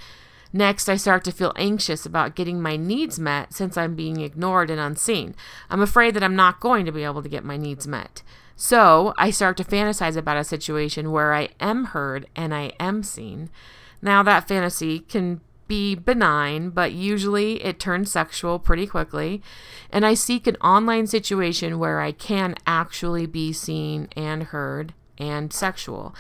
Next, 0.54 0.88
I 0.88 0.96
start 0.96 1.24
to 1.26 1.32
feel 1.32 1.54
anxious 1.56 2.06
about 2.06 2.36
getting 2.36 2.62
my 2.62 2.76
needs 2.76 3.20
met 3.20 3.54
since 3.54 3.78
I'm 3.78 3.96
being 3.96 4.22
ignored 4.22 4.70
and 4.70 4.80
unseen. 4.80 5.36
I'm 5.70 5.82
afraid 5.82 6.14
that 6.16 6.24
I'm 6.24 6.36
not 6.36 6.60
going 6.60 6.86
to 6.86 6.92
be 6.92 7.04
able 7.04 7.24
to 7.24 7.30
get 7.30 7.44
my 7.44 7.58
needs 7.58 7.88
met. 7.88 8.24
So 8.56 9.14
I 9.18 9.32
start 9.32 9.58
to 9.58 9.64
fantasize 9.64 10.16
about 10.16 10.38
a 10.38 10.44
situation 10.44 11.12
where 11.12 11.34
I 11.34 11.50
am 11.60 11.86
heard 11.86 12.28
and 12.36 12.54
I 12.54 12.72
am 12.80 13.04
seen. 13.04 13.50
Now, 14.02 14.24
that 14.24 14.48
fantasy 14.48 15.00
can 15.00 15.42
be 15.68 15.96
benign, 15.96 16.70
but 16.70 16.92
usually 16.94 17.64
it 17.64 17.80
turns 17.80 18.12
sexual 18.12 18.60
pretty 18.60 18.88
quickly. 18.88 19.42
And 19.92 20.06
I 20.06 20.14
seek 20.14 20.48
an 20.48 20.58
online 20.58 21.08
situation 21.08 21.80
where 21.80 22.00
I 22.00 22.12
can 22.12 22.56
actually 22.68 23.26
be 23.26 23.52
seen 23.52 24.08
and 24.16 24.44
heard 24.44 24.94
and 25.18 25.52
sexual. 25.52 26.16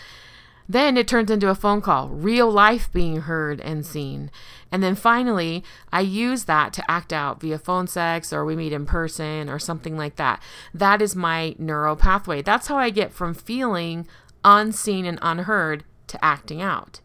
Then 0.67 0.97
it 0.97 1.07
turns 1.07 1.29
into 1.29 1.49
a 1.49 1.55
phone 1.55 1.81
call, 1.81 2.09
real 2.09 2.49
life 2.49 2.91
being 2.91 3.21
heard 3.21 3.61
and 3.61 3.85
seen. 3.85 4.31
And 4.71 4.81
then 4.81 4.95
finally, 4.95 5.63
I 5.91 6.01
use 6.01 6.45
that 6.45 6.73
to 6.73 6.91
act 6.91 7.13
out 7.13 7.39
via 7.39 7.59
phone 7.59 7.87
sex 7.87 8.33
or 8.33 8.43
we 8.43 8.55
meet 8.55 8.73
in 8.73 8.85
person 8.85 9.49
or 9.49 9.59
something 9.59 9.95
like 9.97 10.15
that. 10.15 10.41
That 10.73 11.01
is 11.01 11.15
my 11.15 11.55
neural 11.59 11.95
pathway. 11.95 12.41
That's 12.41 12.67
how 12.67 12.77
I 12.77 12.89
get 12.89 13.13
from 13.13 13.33
feeling 13.33 14.07
unseen 14.43 15.05
and 15.05 15.19
unheard 15.21 15.83
to 16.07 16.23
acting 16.25 16.61
out. 16.61 16.99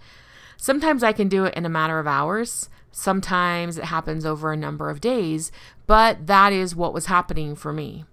Sometimes 0.56 1.02
I 1.02 1.12
can 1.12 1.28
do 1.28 1.44
it 1.44 1.54
in 1.54 1.66
a 1.66 1.70
matter 1.70 1.98
of 1.98 2.06
hours. 2.06 2.68
Sometimes 2.92 3.78
it 3.78 3.84
happens 3.84 4.26
over 4.26 4.52
a 4.52 4.56
number 4.56 4.90
of 4.90 5.00
days, 5.00 5.52
but 5.86 6.26
that 6.26 6.52
is 6.52 6.74
what 6.74 6.92
was 6.92 7.06
happening 7.06 7.54
for 7.54 7.72
me 7.72 8.04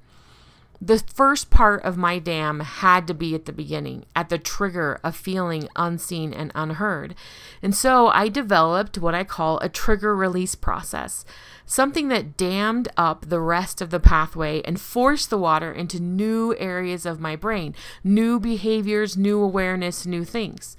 the 0.80 1.00
first 1.00 1.50
part 1.50 1.84
of 1.84 1.98
my 1.98 2.20
dam 2.20 2.60
had 2.60 3.08
to 3.08 3.14
be 3.14 3.34
at 3.34 3.46
the 3.46 3.54
beginning, 3.54 4.06
at 4.16 4.30
the 4.30 4.38
trigger 4.38 5.00
of 5.04 5.16
feeling 5.16 5.68
unseen 5.76 6.34
and 6.34 6.52
unheard. 6.54 7.16
And 7.62 7.76
so 7.76 8.08
I 8.08 8.30
developed 8.30 8.98
what 8.98 9.16
I 9.16 9.24
call 9.24 9.60
a 9.60 9.70
trigger 9.70 10.16
release 10.16 10.56
process, 10.56 11.26
something 11.66 12.10
that 12.10 12.38
dammed 12.38 12.90
up 12.96 13.28
the 13.28 13.42
rest 13.42 13.82
of 13.82 13.90
the 13.90 14.00
pathway 14.00 14.62
and 14.62 14.80
forced 14.80 15.30
the 15.30 15.38
water 15.38 15.72
into 15.72 16.00
new 16.00 16.56
areas 16.58 17.06
of 17.06 17.20
my 17.20 17.36
brain, 17.36 17.74
new 18.04 18.40
behaviors, 18.40 19.18
new 19.18 19.42
awareness, 19.42 20.06
new 20.06 20.24
things. 20.24 20.78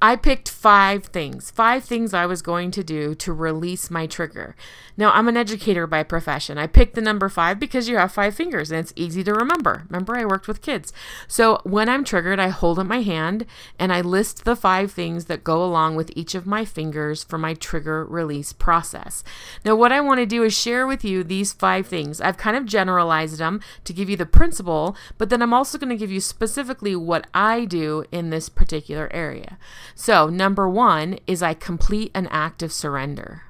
I 0.00 0.14
picked 0.14 0.48
five 0.48 1.06
things, 1.06 1.50
five 1.50 1.82
things 1.82 2.14
I 2.14 2.24
was 2.24 2.40
going 2.40 2.70
to 2.70 2.84
do 2.84 3.16
to 3.16 3.32
release 3.32 3.90
my 3.90 4.06
trigger. 4.06 4.54
Now, 4.96 5.10
I'm 5.10 5.26
an 5.26 5.36
educator 5.36 5.88
by 5.88 6.04
profession. 6.04 6.56
I 6.56 6.68
picked 6.68 6.94
the 6.94 7.00
number 7.00 7.28
five 7.28 7.58
because 7.58 7.88
you 7.88 7.96
have 7.96 8.12
five 8.12 8.36
fingers 8.36 8.70
and 8.70 8.78
it's 8.78 8.92
easy 8.94 9.24
to 9.24 9.32
remember. 9.32 9.86
Remember, 9.88 10.16
I 10.16 10.24
worked 10.24 10.46
with 10.46 10.62
kids. 10.62 10.92
So 11.26 11.60
when 11.64 11.88
I'm 11.88 12.04
triggered, 12.04 12.38
I 12.38 12.48
hold 12.48 12.78
up 12.78 12.86
my 12.86 13.02
hand 13.02 13.44
and 13.76 13.92
I 13.92 14.00
list 14.00 14.44
the 14.44 14.54
five 14.54 14.92
things 14.92 15.24
that 15.24 15.42
go 15.42 15.64
along 15.64 15.96
with 15.96 16.12
each 16.14 16.36
of 16.36 16.46
my 16.46 16.64
fingers 16.64 17.24
for 17.24 17.36
my 17.36 17.54
trigger 17.54 18.04
release 18.04 18.52
process. 18.52 19.24
Now, 19.64 19.74
what 19.74 19.90
I 19.90 20.00
want 20.00 20.20
to 20.20 20.26
do 20.26 20.44
is 20.44 20.56
share 20.56 20.86
with 20.86 21.04
you 21.04 21.24
these 21.24 21.52
five 21.52 21.88
things. 21.88 22.20
I've 22.20 22.36
kind 22.36 22.56
of 22.56 22.66
generalized 22.66 23.38
them 23.38 23.60
to 23.82 23.92
give 23.92 24.08
you 24.08 24.16
the 24.16 24.26
principle, 24.26 24.96
but 25.16 25.28
then 25.28 25.42
I'm 25.42 25.54
also 25.54 25.76
going 25.76 25.90
to 25.90 25.96
give 25.96 26.12
you 26.12 26.20
specifically 26.20 26.94
what 26.94 27.26
I 27.34 27.64
do 27.64 28.04
in 28.12 28.30
this 28.30 28.48
particular 28.48 29.08
area. 29.12 29.58
So, 29.94 30.28
number 30.28 30.68
one 30.68 31.18
is 31.26 31.42
I 31.42 31.54
complete 31.54 32.10
an 32.14 32.26
act 32.28 32.62
of 32.62 32.72
surrender. 32.72 33.42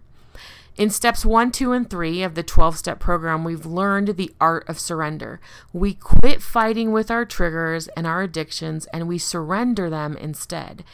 In 0.78 0.90
steps 0.90 1.26
one, 1.26 1.50
two, 1.50 1.72
and 1.72 1.90
three 1.90 2.22
of 2.22 2.36
the 2.36 2.44
12 2.44 2.78
step 2.78 3.00
program, 3.00 3.42
we've 3.42 3.66
learned 3.66 4.16
the 4.16 4.32
art 4.40 4.68
of 4.68 4.78
surrender. 4.78 5.40
We 5.72 5.94
quit 5.94 6.40
fighting 6.40 6.92
with 6.92 7.10
our 7.10 7.24
triggers 7.24 7.88
and 7.88 8.06
our 8.06 8.22
addictions 8.22 8.86
and 8.92 9.08
we 9.08 9.18
surrender 9.18 9.90
them 9.90 10.16
instead. 10.16 10.84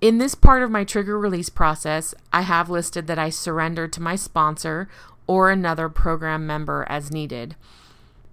In 0.00 0.18
this 0.18 0.36
part 0.36 0.62
of 0.62 0.70
my 0.70 0.84
trigger 0.84 1.18
release 1.18 1.48
process, 1.48 2.14
I 2.32 2.42
have 2.42 2.70
listed 2.70 3.08
that 3.08 3.18
I 3.18 3.30
surrender 3.30 3.88
to 3.88 4.00
my 4.00 4.14
sponsor 4.14 4.88
or 5.26 5.50
another 5.50 5.88
program 5.88 6.46
member 6.46 6.86
as 6.88 7.10
needed. 7.10 7.56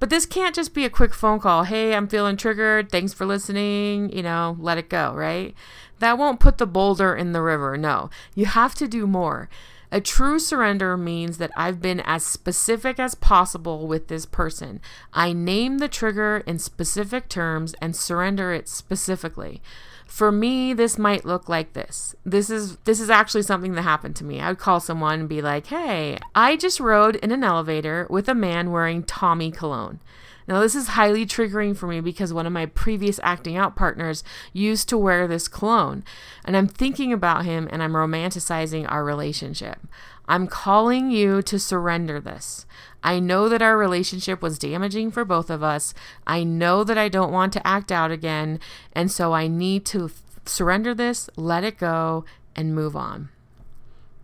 But 0.03 0.09
this 0.09 0.25
can't 0.25 0.53
just 0.53 0.73
be 0.73 0.83
a 0.83 0.89
quick 0.89 1.13
phone 1.13 1.39
call. 1.39 1.63
Hey, 1.63 1.95
I'm 1.95 2.09
feeling 2.09 2.35
triggered. 2.35 2.91
Thanks 2.91 3.13
for 3.13 3.25
listening. 3.25 4.11
You 4.11 4.21
know, 4.21 4.57
let 4.59 4.77
it 4.77 4.89
go, 4.89 5.13
right? 5.13 5.55
That 5.99 6.17
won't 6.17 6.41
put 6.41 6.57
the 6.57 6.67
boulder 6.67 7.15
in 7.15 7.31
the 7.31 7.41
river. 7.41 7.77
No, 7.77 8.09
you 8.35 8.45
have 8.47 8.75
to 8.75 8.89
do 8.89 9.07
more. 9.07 9.47
A 9.93 10.01
true 10.01 10.39
surrender 10.39 10.97
means 10.97 11.37
that 11.37 11.51
I've 11.55 11.79
been 11.79 11.99
as 11.99 12.23
specific 12.23 12.99
as 12.99 13.13
possible 13.13 13.85
with 13.85 14.07
this 14.07 14.25
person. 14.25 14.81
I 15.13 15.33
name 15.33 15.77
the 15.77 15.87
trigger 15.87 16.41
in 16.47 16.57
specific 16.57 17.29
terms 17.29 17.75
and 17.79 17.95
surrender 17.95 18.51
it 18.51 18.67
specifically. 18.67 19.61
For 20.07 20.31
me, 20.31 20.73
this 20.73 20.97
might 20.97 21.25
look 21.25 21.47
like 21.47 21.73
this. 21.73 22.15
This 22.25 22.49
is 22.49 22.77
this 22.85 22.99
is 22.99 23.11
actually 23.11 23.43
something 23.43 23.73
that 23.73 23.83
happened 23.83 24.15
to 24.15 24.23
me. 24.23 24.39
I 24.39 24.49
would 24.49 24.57
call 24.57 24.79
someone 24.79 25.19
and 25.19 25.29
be 25.29 25.43
like, 25.43 25.67
"Hey, 25.67 26.17
I 26.33 26.55
just 26.55 26.79
rode 26.79 27.17
in 27.17 27.31
an 27.31 27.43
elevator 27.43 28.07
with 28.09 28.27
a 28.27 28.33
man 28.33 28.71
wearing 28.71 29.03
Tommy 29.03 29.51
cologne." 29.51 29.99
Now, 30.47 30.59
this 30.59 30.75
is 30.75 30.89
highly 30.89 31.25
triggering 31.25 31.75
for 31.75 31.87
me 31.87 32.01
because 32.01 32.33
one 32.33 32.45
of 32.45 32.53
my 32.53 32.65
previous 32.65 33.19
acting 33.23 33.55
out 33.55 33.75
partners 33.75 34.23
used 34.51 34.89
to 34.89 34.97
wear 34.97 35.27
this 35.27 35.47
cologne, 35.47 36.03
and 36.43 36.57
I'm 36.57 36.67
thinking 36.67 37.13
about 37.13 37.45
him 37.45 37.69
and 37.71 37.81
I'm 37.81 37.93
romanticizing 37.93 38.89
our 38.91 39.03
relationship. 39.03 39.79
I'm 40.27 40.47
calling 40.47 41.11
you 41.11 41.41
to 41.43 41.59
surrender 41.59 42.19
this. 42.19 42.65
I 43.03 43.19
know 43.19 43.49
that 43.49 43.61
our 43.61 43.77
relationship 43.77 44.41
was 44.41 44.57
damaging 44.59 45.11
for 45.11 45.25
both 45.25 45.49
of 45.49 45.61
us. 45.61 45.93
I 46.25 46.43
know 46.43 46.83
that 46.85 46.97
I 46.97 47.09
don't 47.09 47.33
want 47.33 47.51
to 47.53 47.67
act 47.67 47.91
out 47.91 48.11
again, 48.11 48.59
and 48.93 49.11
so 49.11 49.33
I 49.33 49.47
need 49.47 49.85
to 49.87 50.05
f- 50.05 50.21
surrender 50.45 50.93
this, 50.93 51.29
let 51.35 51.65
it 51.65 51.77
go, 51.77 52.23
and 52.55 52.73
move 52.73 52.95
on. 52.95 53.29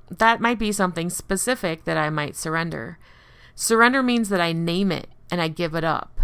That 0.09 0.39
might 0.39 0.57
be 0.57 0.71
something 0.71 1.09
specific 1.09 1.83
that 1.83 1.97
I 1.97 2.09
might 2.09 2.35
surrender. 2.35 2.97
Surrender 3.53 4.01
means 4.01 4.29
that 4.29 4.41
I 4.41 4.53
name 4.53 4.91
it 4.91 5.09
and 5.31 5.41
I 5.41 5.47
give 5.47 5.75
it 5.75 5.83
up. 5.83 6.19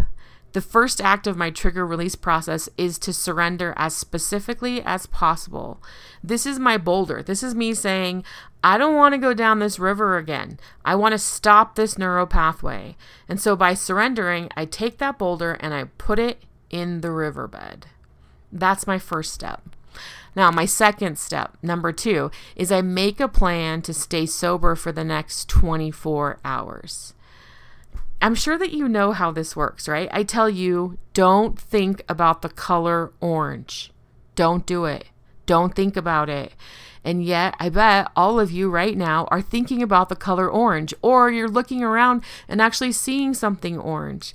The 0.56 0.62
first 0.62 1.02
act 1.02 1.28
of 1.28 1.36
my 1.36 1.50
trigger 1.50 1.86
release 1.86 2.16
process 2.16 2.70
is 2.78 2.98
to 3.00 3.12
surrender 3.12 3.74
as 3.76 3.94
specifically 3.94 4.82
as 4.82 5.06
possible. 5.06 5.84
This 6.24 6.46
is 6.46 6.60
my 6.60 6.78
boulder. 6.78 7.22
This 7.22 7.44
is 7.44 7.54
me 7.54 7.74
saying, 7.74 8.24
I 8.64 8.78
don't 8.78 8.96
want 8.96 9.14
to 9.14 9.18
go 9.18 9.34
down 9.34 9.60
this 9.60 9.80
river 9.80 10.18
again. 10.18 10.58
I 10.86 10.96
want 10.96 11.12
to 11.12 11.20
stop 11.20 11.76
this 11.76 11.98
neuro 11.98 12.26
pathway. 12.26 12.96
And 13.28 13.42
so 13.42 13.58
by 13.58 13.74
surrendering, 13.74 14.50
I 14.56 14.64
take 14.64 14.98
that 15.00 15.18
boulder 15.18 15.58
and 15.60 15.74
I 15.74 15.86
put 15.98 16.20
it 16.20 16.44
in 16.70 17.02
the 17.02 17.12
riverbed. 17.12 17.88
That's 18.50 18.88
my 18.88 18.98
first 18.98 19.34
step. 19.34 19.62
Now, 20.38 20.52
my 20.52 20.66
second 20.66 21.18
step, 21.18 21.58
number 21.62 21.92
two, 21.92 22.32
is 22.56 22.72
I 22.72 22.82
make 22.82 23.20
a 23.20 23.28
plan 23.28 23.82
to 23.82 23.94
stay 23.94 24.26
sober 24.26 24.76
for 24.76 24.94
the 24.94 25.04
next 25.04 25.50
24 25.50 26.40
hours. 26.46 27.14
I'm 28.26 28.34
sure 28.34 28.58
that 28.58 28.74
you 28.74 28.90
know 28.90 29.12
how 29.12 29.30
this 29.30 29.56
works, 29.56 29.88
right? 29.88 30.10
I 30.12 30.24
tell 30.24 30.50
you, 30.50 30.98
don't 31.14 31.60
think 31.60 32.04
about 32.10 32.42
the 32.42 32.50
color 32.50 33.14
orange. 33.22 33.92
Don't 34.34 34.66
do 34.66 34.86
it. 34.86 35.06
Don't 35.46 35.76
think 35.76 35.96
about 35.96 36.28
it. 36.28 36.54
And 37.04 37.24
yet, 37.24 37.54
I 37.60 37.70
bet 37.70 38.08
all 38.16 38.40
of 38.40 38.52
you 38.52 38.68
right 38.72 38.98
now 38.98 39.28
are 39.30 39.44
thinking 39.44 39.84
about 39.84 40.10
the 40.10 40.16
color 40.16 40.50
orange, 40.50 40.92
or 41.04 41.30
you're 41.30 41.48
looking 41.48 41.84
around 41.84 42.24
and 42.48 42.64
actually 42.64 42.94
seeing 42.94 43.36
something 43.36 43.78
orange. 43.78 44.34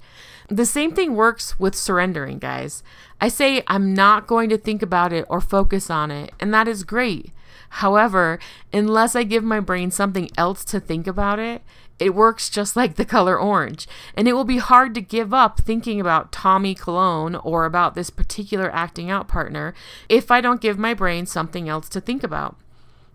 The 0.49 0.67
same 0.67 0.93
thing 0.93 1.17
works 1.17 1.59
with 1.59 1.75
surrendering, 1.75 2.39
guys. 2.39 2.85
I 3.21 3.27
say, 3.27 3.65
I'm 3.67 3.93
not 3.93 4.29
going 4.29 4.51
to 4.51 4.57
think 4.57 4.83
about 4.83 5.13
it 5.13 5.25
or 5.29 5.41
focus 5.41 5.91
on 5.91 6.13
it, 6.13 6.33
and 6.39 6.55
that 6.55 6.69
is 6.69 6.85
great. 6.85 7.33
However, 7.71 8.39
unless 8.73 9.17
I 9.17 9.25
give 9.25 9.43
my 9.43 9.59
brain 9.59 9.91
something 9.91 10.31
else 10.37 10.65
to 10.67 10.79
think 10.79 11.09
about 11.09 11.41
it, 11.41 11.63
it 12.01 12.15
works 12.15 12.49
just 12.49 12.75
like 12.75 12.97
the 12.97 13.05
color 13.05 13.39
orange, 13.39 13.87
and 14.15 14.27
it 14.27 14.33
will 14.33 14.45
be 14.45 14.59
hard 14.59 14.95
to 14.95 15.01
give 15.01 15.35
up 15.35 15.61
thinking 15.61 16.01
about 16.01 16.33
Tommy 16.33 16.75
Cologne 16.75 17.37
or 17.37 17.65
about 17.65 17.95
this 17.95 18.11
particular 18.11 18.71
acting 18.75 19.11
out 19.11 19.29
partner 19.29 19.75
if 20.09 20.31
I 20.31 20.41
don't 20.41 20.61
give 20.61 20.79
my 20.79 20.95
brain 20.95 21.27
something 21.27 21.69
else 21.69 21.89
to 21.91 22.01
think 22.01 22.25
about. 22.25 22.57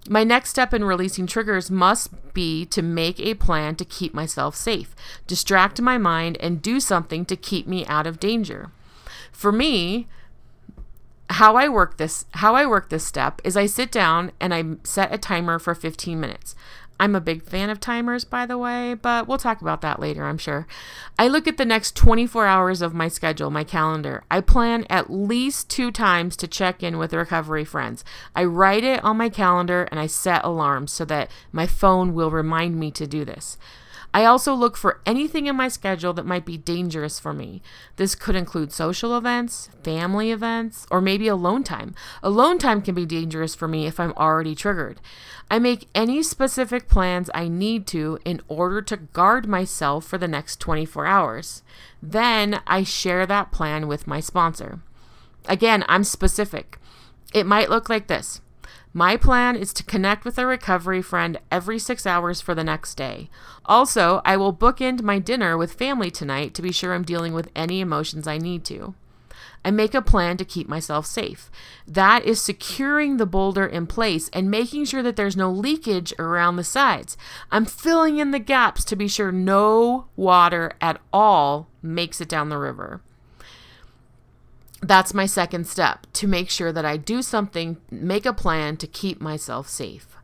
My 0.08 0.24
next 0.24 0.52
step 0.52 0.72
in 0.72 0.84
releasing 0.84 1.26
triggers 1.26 1.72
must 1.72 2.34
be 2.36 2.64
to 2.68 2.84
make 2.84 3.20
a 3.20 3.34
plan 3.34 3.76
to 3.78 3.86
keep 3.86 4.14
myself 4.14 4.56
safe, 4.56 4.96
distract 5.26 5.82
my 5.82 5.98
mind, 5.98 6.38
and 6.40 6.62
do 6.62 6.80
something 6.80 7.26
to 7.26 7.36
keep 7.36 7.66
me 7.66 7.88
out 7.88 8.06
of 8.06 8.20
danger. 8.20 8.72
For 9.32 9.52
me, 9.52 10.08
how 11.32 11.56
I 11.56 11.68
work 11.68 11.98
this 11.98 12.26
how 12.36 12.56
I 12.56 12.68
work 12.68 12.90
this 12.90 13.04
step 13.04 13.42
is 13.44 13.58
I 13.58 13.66
sit 13.66 13.92
down 13.92 14.32
and 14.40 14.54
I 14.54 14.64
set 14.84 15.12
a 15.12 15.18
timer 15.18 15.58
for 15.58 15.74
15 15.74 16.20
minutes. 16.20 16.56
I'm 17.00 17.16
a 17.16 17.22
big 17.22 17.44
fan 17.44 17.70
of 17.70 17.80
timers, 17.80 18.24
by 18.24 18.46
the 18.46 18.58
way, 18.58 18.94
but 18.94 19.28
we'll 19.28 19.38
talk 19.38 19.62
about 19.62 19.82
that 19.82 20.00
later, 20.00 20.24
I'm 20.24 20.38
sure. 20.38 20.66
I 21.20 21.28
look 21.28 21.48
at 21.48 21.58
the 21.58 21.66
next 21.66 21.96
24 21.96 22.46
hours 22.46 22.82
of 22.82 22.94
my 22.94 23.10
schedule, 23.10 23.52
my 23.52 23.66
calendar. 23.66 24.24
I 24.32 24.42
plan 24.42 24.86
at 24.90 25.10
least 25.10 25.70
two 25.70 25.92
times 25.92 26.38
to 26.38 26.48
check 26.48 26.82
in 26.82 26.98
with 26.98 27.14
recovery 27.14 27.66
friends. 27.66 28.06
I 28.34 28.46
write 28.46 28.84
it 28.84 29.04
on 29.04 29.18
my 29.18 29.30
calendar 29.30 29.88
and 29.92 30.00
I 30.00 30.08
set 30.08 30.46
alarms 30.46 30.94
so 30.94 31.04
that 31.06 31.30
my 31.52 31.68
phone 31.68 32.14
will 32.14 32.32
remind 32.32 32.80
me 32.80 32.92
to 32.92 33.06
do 33.06 33.26
this. 33.26 33.58
I 34.16 34.24
also 34.24 34.54
look 34.54 34.78
for 34.78 35.02
anything 35.06 35.48
in 35.48 35.58
my 35.58 35.68
schedule 35.68 36.14
that 36.14 36.26
might 36.26 36.46
be 36.46 36.58
dangerous 36.58 37.20
for 37.20 37.34
me. 37.34 37.62
This 37.98 38.16
could 38.16 38.38
include 38.38 38.72
social 38.72 39.18
events, 39.18 39.68
family 39.84 40.32
events, 40.32 40.88
or 40.90 41.02
maybe 41.02 41.28
alone 41.28 41.66
time. 41.66 41.94
Alone 42.24 42.58
time 42.58 42.82
can 42.82 42.96
be 42.96 43.06
dangerous 43.06 43.56
for 43.56 43.68
me 43.68 43.88
if 43.88 44.00
I'm 44.00 44.14
already 44.14 44.56
triggered. 44.56 45.02
I 45.52 45.60
make 45.60 45.90
any 45.94 46.24
specific 46.24 46.88
plans 46.88 47.30
I 47.34 47.50
need 47.50 47.86
to 47.88 48.18
in 48.24 48.40
order 48.48 48.82
to 48.84 48.96
guard 48.96 49.50
myself 49.50 50.06
for 50.06 50.18
the 50.18 50.30
next 50.30 50.62
24 50.62 51.06
hours. 51.06 51.62
Then 52.02 52.62
I 52.66 52.84
share 52.84 53.26
that 53.26 53.52
plan 53.52 53.86
with 53.86 54.08
my 54.08 54.22
sponsor. 54.22 54.80
Again, 55.50 55.84
I'm 55.90 56.06
specific. 56.06 56.80
It 57.34 57.46
might 57.46 57.70
look 57.70 57.90
like 57.90 58.08
this. 58.08 58.40
My 58.98 59.18
plan 59.18 59.58
is 59.58 59.74
to 59.74 59.84
connect 59.84 60.24
with 60.24 60.38
a 60.38 60.46
recovery 60.46 61.02
friend 61.02 61.38
every 61.52 61.80
six 61.80 62.08
hours 62.08 62.40
for 62.40 62.56
the 62.56 62.64
next 62.64 62.96
day. 62.96 63.30
Also, 63.66 64.22
I 64.24 64.38
will 64.38 64.54
bookend 64.54 65.02
my 65.02 65.20
dinner 65.20 65.58
with 65.58 65.74
family 65.74 66.10
tonight 66.10 66.54
to 66.54 66.62
be 66.62 66.72
sure 66.72 66.94
I'm 66.94 67.04
dealing 67.04 67.34
with 67.34 67.52
any 67.58 67.82
emotions 67.82 68.26
I 68.26 68.38
need 68.38 68.64
to. 68.66 68.96
I 69.66 69.72
make 69.72 69.94
a 69.94 70.02
plan 70.02 70.38
to 70.38 70.46
keep 70.46 70.70
myself 70.70 71.06
safe. 71.06 71.52
That 71.86 72.24
is 72.24 72.40
securing 72.40 73.18
the 73.18 73.26
boulder 73.26 73.66
in 73.66 73.86
place 73.86 74.30
and 74.32 74.50
making 74.50 74.86
sure 74.86 75.04
that 75.04 75.18
there's 75.18 75.36
no 75.36 75.52
leakage 75.52 76.14
around 76.18 76.56
the 76.56 76.64
sides. 76.64 77.18
I'm 77.52 77.66
filling 77.66 78.20
in 78.20 78.32
the 78.32 78.40
gaps 78.40 78.86
to 78.86 78.96
be 78.96 79.10
sure 79.10 79.30
no 79.30 80.08
water 80.16 80.72
at 80.80 81.02
all 81.12 81.68
makes 81.82 82.22
it 82.22 82.30
down 82.30 82.48
the 82.48 82.58
river 82.58 83.02
that's 84.88 85.14
my 85.14 85.26
second 85.26 85.68
step 85.68 86.08
to 86.14 86.28
make 86.28 86.50
sure 86.50 86.72
that 86.72 86.86
I 86.86 86.98
do 86.98 87.22
something, 87.22 87.78
make 87.90 88.26
a 88.26 88.34
plan 88.34 88.78
to 88.78 88.88
keep 88.88 89.22
myself 89.22 89.68
safe. 89.68 90.16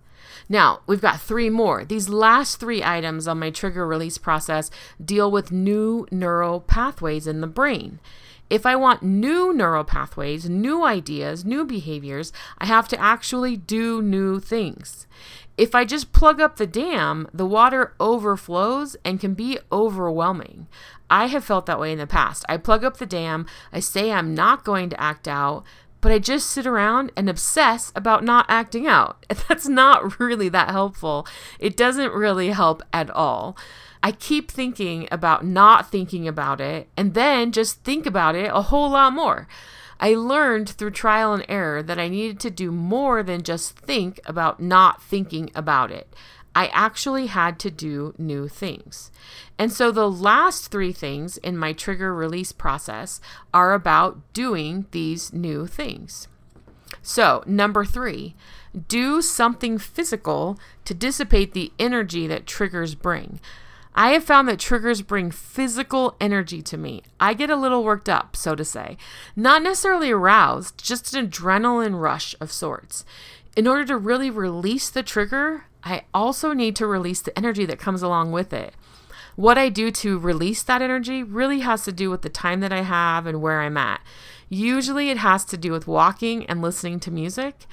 Now, 0.50 0.82
we've 0.86 1.02
got 1.02 1.22
three 1.22 1.50
more. 1.50 1.86
These 1.86 2.10
last 2.10 2.60
three 2.60 2.84
items 2.84 3.28
on 3.28 3.40
my 3.40 3.52
trigger 3.52 3.88
release 3.88 4.18
process 4.18 4.70
deal 5.04 5.32
with 5.32 5.52
new 5.52 6.08
neural 6.12 6.60
pathways 6.60 7.28
in 7.28 7.42
the 7.42 7.48
brain. 7.48 8.00
If 8.50 8.66
I 8.66 8.76
want 8.76 9.02
new 9.02 9.54
neural 9.54 9.86
pathways, 9.86 10.50
new 10.50 10.84
ideas, 10.84 11.46
new 11.46 11.64
behaviors, 11.64 12.34
I 12.58 12.66
have 12.66 12.90
to 12.90 13.00
actually 13.00 13.56
do 13.56 14.02
new 14.02 14.42
things. 14.42 15.08
If 15.58 15.76
I 15.76 15.86
just 15.86 16.14
plug 16.14 16.42
up 16.42 16.56
the 16.56 16.68
dam, 16.68 17.28
the 17.34 17.46
water 17.46 17.94
overflows 18.00 18.96
and 19.06 19.20
can 19.20 19.34
be 19.34 19.60
overwhelming. 19.72 20.68
I 21.10 21.28
have 21.28 21.44
felt 21.44 21.66
that 21.66 21.80
way 21.80 21.92
in 21.92 22.00
the 22.00 22.08
past. 22.08 22.46
I 22.48 22.58
plug 22.58 22.84
up 22.84 22.98
the 22.98 23.06
dam, 23.06 23.46
I 23.72 23.80
say 23.80 24.12
I'm 24.12 24.34
not 24.34 24.64
going 24.64 24.90
to 24.90 25.02
act 25.02 25.28
out, 25.28 25.64
but 26.00 26.12
I 26.12 26.20
just 26.20 26.50
sit 26.50 26.66
around 26.66 27.12
and 27.16 27.30
obsess 27.30 27.92
about 27.96 28.24
not 28.24 28.46
acting 28.50 28.88
out. 28.88 29.26
That's 29.48 29.68
not 29.68 30.20
really 30.20 30.50
that 30.50 30.72
helpful. 30.72 31.28
It 31.60 31.78
doesn't 31.78 32.14
really 32.14 32.50
help 32.50 32.82
at 32.92 33.10
all. 33.12 33.56
I 34.04 34.12
keep 34.12 34.50
thinking 34.50 35.08
about 35.12 35.46
not 35.46 35.92
thinking 35.92 36.28
about 36.28 36.60
it 36.60 36.90
and 36.98 37.14
then 37.14 37.52
just 37.52 37.84
think 37.84 38.08
about 38.08 38.36
it 38.36 38.50
a 38.52 38.64
whole 38.64 38.90
lot 38.90 39.14
more. 39.14 39.48
I 40.02 40.16
learned 40.16 40.68
through 40.68 40.92
trial 40.92 41.34
and 41.34 41.46
error 41.48 41.84
that 41.84 42.00
I 42.00 42.10
needed 42.10 42.40
to 42.42 42.50
do 42.50 42.72
more 42.72 43.22
than 43.22 43.44
just 43.44 43.78
think 43.78 44.20
about 44.26 44.60
not 44.60 45.02
thinking 45.02 45.52
about 45.54 45.92
it. 45.92 46.14
I 46.56 46.68
actually 46.74 47.28
had 47.28 47.60
to 47.60 47.72
do 47.72 48.14
new 48.18 48.48
things. 48.48 49.12
And 49.58 49.72
so 49.72 49.92
the 49.92 50.10
last 50.10 50.70
three 50.72 50.92
things 50.92 51.38
in 51.38 51.56
my 51.56 51.72
trigger 51.72 52.14
release 52.14 52.52
process 52.52 53.22
are 53.54 53.74
about 53.74 54.34
doing 54.34 54.88
these 54.92 55.32
new 55.32 55.68
things. 55.68 56.28
So, 57.04 57.44
number 57.46 57.86
three, 57.86 58.36
do 58.88 59.22
something 59.22 59.78
physical 59.78 60.60
to 60.86 60.94
dissipate 60.94 61.54
the 61.54 61.72
energy 61.80 62.28
that 62.28 62.46
triggers 62.46 62.96
bring. 62.96 63.40
I 63.94 64.12
have 64.12 64.24
found 64.24 64.48
that 64.48 64.60
triggers 64.60 65.02
bring 65.02 65.32
physical 65.32 66.16
energy 66.22 66.62
to 66.62 66.78
me. 66.78 67.04
I 67.20 67.34
get 67.34 67.50
a 67.50 67.56
little 67.58 67.84
worked 67.84 68.08
up, 68.08 68.36
so 68.36 68.56
to 68.56 68.64
say. 68.64 68.98
Not 69.36 69.64
necessarily 69.64 70.12
aroused, 70.12 70.82
just 70.82 71.14
an 71.14 71.28
adrenaline 71.28 72.00
rush 72.00 72.34
of 72.40 72.52
sorts. 72.52 73.04
In 73.58 73.68
order 73.68 73.84
to 73.86 73.98
really 73.98 74.30
release 74.30 74.90
the 74.90 75.04
trigger, 75.04 75.66
I 75.84 76.04
also 76.14 76.54
need 76.54 76.76
to 76.78 76.88
release 76.88 77.22
the 77.22 77.38
energy 77.38 77.66
that 77.66 77.80
comes 77.80 78.02
along 78.02 78.32
with 78.32 78.54
it. 78.54 78.74
What 79.36 79.58
I 79.58 79.70
do 79.70 79.92
to 79.92 80.20
release 80.20 80.64
that 80.64 80.82
energy 80.82 81.24
really 81.24 81.60
has 81.62 81.84
to 81.86 81.92
do 81.92 82.10
with 82.10 82.22
the 82.22 82.30
time 82.30 82.60
that 82.62 82.74
I 82.74 82.82
have 82.82 83.26
and 83.26 83.42
where 83.42 83.62
I'm 83.62 83.78
at. 83.78 84.02
Usually 84.50 85.10
it 85.10 85.18
has 85.18 85.46
to 85.46 85.58
do 85.58 85.72
with 85.72 85.88
walking 85.88 86.46
and 86.46 86.62
listening 86.62 87.00
to 87.02 87.12
music, 87.12 87.66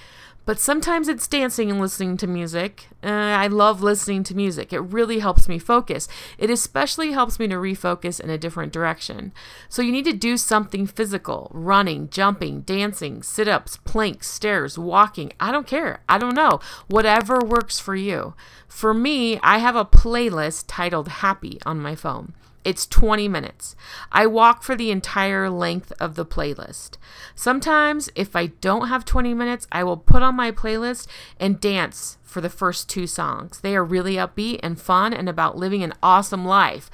but 0.49 0.59
sometimes 0.59 1.09
it's 1.09 1.29
dancing 1.29 1.71
and 1.71 1.79
listening 1.79 2.17
to 2.17 2.27
music. 2.27 2.89
Uh, 3.05 3.09
I 3.09 3.49
love 3.49 3.83
listening 3.83 4.25
to 4.25 4.35
music. 4.35 4.73
It 4.73 4.81
really 4.81 5.19
helps 5.19 5.47
me 5.47 5.59
focus. 5.59 6.09
It 6.39 6.49
especially 6.49 7.13
helps 7.13 7.39
me 7.39 7.49
to 7.49 7.57
refocus 7.57 8.19
in 8.19 8.31
a 8.31 8.39
different 8.39 8.73
direction. 8.73 9.35
So 9.69 9.83
you 9.83 9.93
need 9.93 10.07
to 10.07 10.15
do 10.15 10.39
something 10.39 10.87
physical 10.87 11.51
running, 11.53 12.09
jumping, 12.09 12.63
dancing, 12.63 13.23
sit 13.23 13.47
ups, 13.47 13.77
planks, 13.77 14.27
stairs, 14.27 14.79
walking. 14.79 15.35
I 15.39 15.53
don't 15.53 15.67
care. 15.67 16.01
I 16.09 16.17
don't 16.17 16.35
know. 16.35 16.61
Whatever 16.87 17.41
works 17.41 17.79
for 17.79 17.95
you. 17.95 18.33
For 18.67 18.95
me, 18.95 19.39
I 19.41 19.59
have 19.59 19.77
a 19.77 19.85
playlist 19.85 20.65
titled 20.67 21.09
Happy 21.09 21.59
on 21.67 21.79
my 21.79 21.95
phone. 21.95 22.33
It's 22.69 22.87
20 22.87 23.29
minutes. 23.29 23.75
I 24.13 24.27
walk 24.27 24.63
for 24.63 24.77
the 24.77 24.91
entire 24.91 25.49
length 25.49 25.91
of 25.99 26.17
the 26.17 26.27
playlist. 26.27 26.99
Sometimes, 27.35 28.11
if 28.15 28.37
I 28.37 28.49
don't 28.49 28.89
have 28.89 29.07
20 29.07 29.33
minutes, 29.33 29.67
I 29.73 29.83
will 29.85 29.97
put 29.97 30.23
on 30.23 30.35
my 30.35 30.53
playlist 30.53 31.07
and 31.41 31.59
dance 31.59 32.19
for 32.23 32.43
the 32.43 32.51
first 32.51 32.87
two 32.87 33.07
songs. 33.07 33.61
They 33.61 33.75
are 33.75 33.83
really 33.83 34.17
upbeat 34.17 34.61
and 34.63 34.79
fun 34.79 35.15
and 35.15 35.31
about 35.31 35.57
living 35.57 35.83
an 35.83 35.95
awesome 36.03 36.45
life. 36.45 36.91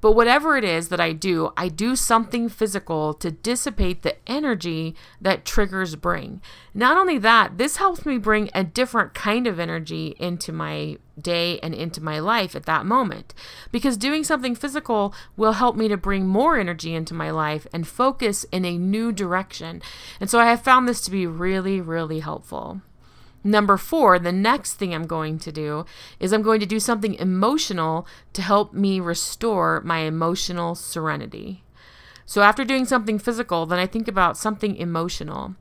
But 0.00 0.12
whatever 0.12 0.56
it 0.56 0.64
is 0.64 0.88
that 0.88 1.00
I 1.00 1.12
do, 1.12 1.52
I 1.56 1.68
do 1.68 1.96
something 1.96 2.48
physical 2.48 3.14
to 3.14 3.30
dissipate 3.30 4.02
the 4.02 4.16
energy 4.30 4.94
that 5.20 5.44
triggers 5.44 5.96
bring. 5.96 6.40
Not 6.74 6.96
only 6.96 7.18
that, 7.18 7.58
this 7.58 7.76
helps 7.76 8.04
me 8.04 8.18
bring 8.18 8.50
a 8.54 8.62
different 8.62 9.14
kind 9.14 9.46
of 9.46 9.58
energy 9.58 10.14
into 10.18 10.52
my 10.52 10.98
day 11.20 11.58
and 11.60 11.74
into 11.74 12.02
my 12.02 12.18
life 12.18 12.54
at 12.54 12.66
that 12.66 12.84
moment. 12.84 13.32
Because 13.72 13.96
doing 13.96 14.22
something 14.22 14.54
physical 14.54 15.14
will 15.36 15.52
help 15.52 15.76
me 15.76 15.88
to 15.88 15.96
bring 15.96 16.26
more 16.26 16.58
energy 16.58 16.94
into 16.94 17.14
my 17.14 17.30
life 17.30 17.66
and 17.72 17.88
focus 17.88 18.44
in 18.52 18.64
a 18.64 18.78
new 18.78 19.12
direction. 19.12 19.80
And 20.20 20.28
so 20.28 20.38
I 20.38 20.46
have 20.46 20.62
found 20.62 20.86
this 20.86 21.00
to 21.02 21.10
be 21.10 21.26
really, 21.26 21.80
really 21.80 22.20
helpful. 22.20 22.82
Number 23.46 23.76
four, 23.76 24.18
the 24.18 24.32
next 24.32 24.74
thing 24.74 24.92
I'm 24.92 25.06
going 25.06 25.38
to 25.38 25.52
do 25.52 25.86
is 26.18 26.32
I'm 26.32 26.42
going 26.42 26.58
to 26.58 26.66
do 26.66 26.80
something 26.80 27.14
emotional 27.14 28.04
to 28.32 28.42
help 28.42 28.72
me 28.72 28.98
restore 28.98 29.80
my 29.82 30.00
emotional 30.00 30.74
serenity. 30.74 31.62
So 32.24 32.42
after 32.42 32.64
doing 32.64 32.86
something 32.86 33.20
physical, 33.20 33.64
then 33.64 33.78
I 33.78 33.86
think 33.86 34.08
about 34.08 34.36
something 34.36 34.74
emotional. 34.74 35.54